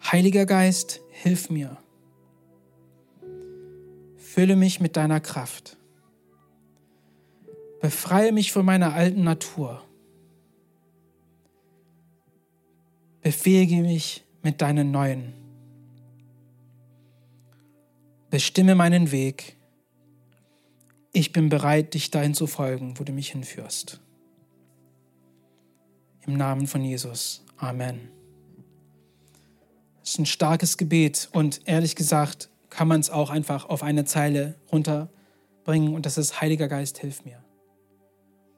[0.02, 1.76] Heiliger Geist, hilf mir.
[4.16, 5.76] Fülle mich mit deiner Kraft.
[7.80, 9.82] Befreie mich von meiner alten Natur.
[13.22, 15.34] Befähige mich mit deinen neuen.
[18.30, 19.56] Bestimme meinen Weg.
[21.12, 24.00] Ich bin bereit, dich dahin zu folgen, wo du mich hinführst.
[26.26, 27.44] Im Namen von Jesus.
[27.56, 28.08] Amen.
[30.00, 34.04] Das ist ein starkes Gebet und ehrlich gesagt kann man es auch einfach auf eine
[34.04, 37.44] Zeile runterbringen und das ist Heiliger Geist, hilf mir.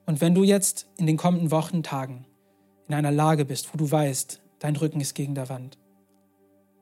[0.07, 2.27] Und wenn du jetzt in den kommenden Wochen, Tagen
[2.89, 5.77] in einer Lage bist, wo du weißt, dein Rücken ist gegen der Wand,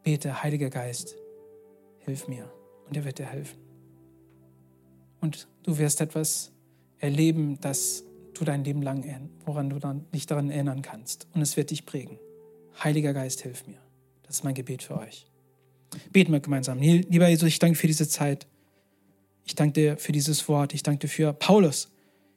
[0.03, 1.17] bete, Heiliger Geist,
[2.01, 2.53] hilf mir
[2.87, 3.59] und er wird dir helfen.
[5.21, 6.53] Und du wirst etwas
[6.99, 8.05] erleben, das
[8.35, 11.27] du dein Leben lang, woran du dann nicht daran erinnern kannst.
[11.35, 12.19] Und es wird dich prägen.
[12.83, 13.79] Heiliger Geist, hilf mir.
[14.25, 15.27] Das ist mein Gebet für euch.
[16.13, 16.79] Beten wir gemeinsam.
[16.79, 18.47] Lieber Jesus, ich danke für diese Zeit.
[19.45, 20.75] Ich danke dir für dieses Wort.
[20.75, 21.91] Ich danke dir für Paulus,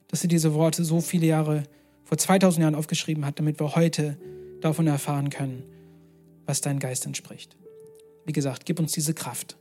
[0.07, 1.63] dass er diese Worte so viele Jahre,
[2.05, 4.17] vor 2000 Jahren aufgeschrieben hat, damit wir heute
[4.63, 5.63] davon erfahren können,
[6.45, 7.55] was dein Geist entspricht.
[8.25, 9.57] Wie gesagt, gib uns diese Kraft.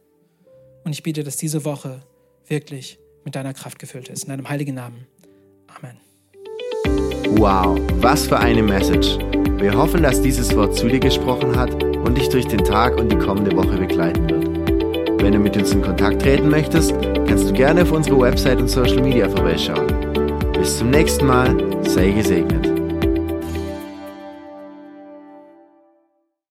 [0.85, 2.03] Und ich bitte, dass diese Woche
[2.47, 4.25] wirklich mit deiner Kraft gefüllt ist.
[4.25, 5.07] In deinem heiligen Namen.
[5.69, 5.99] Amen.
[7.39, 9.19] Wow, was für eine Message.
[9.59, 13.11] Wir hoffen, dass dieses Wort zu dir gesprochen hat und dich durch den Tag und
[13.11, 15.23] die kommende Woche begleiten wird.
[15.23, 16.93] Wenn du mit uns in Kontakt treten möchtest,
[17.29, 19.87] kannst du gerne auf unsere Website und Social Media vorbeischauen.
[20.53, 22.72] Bis zum nächsten Mal, sei gesegnet.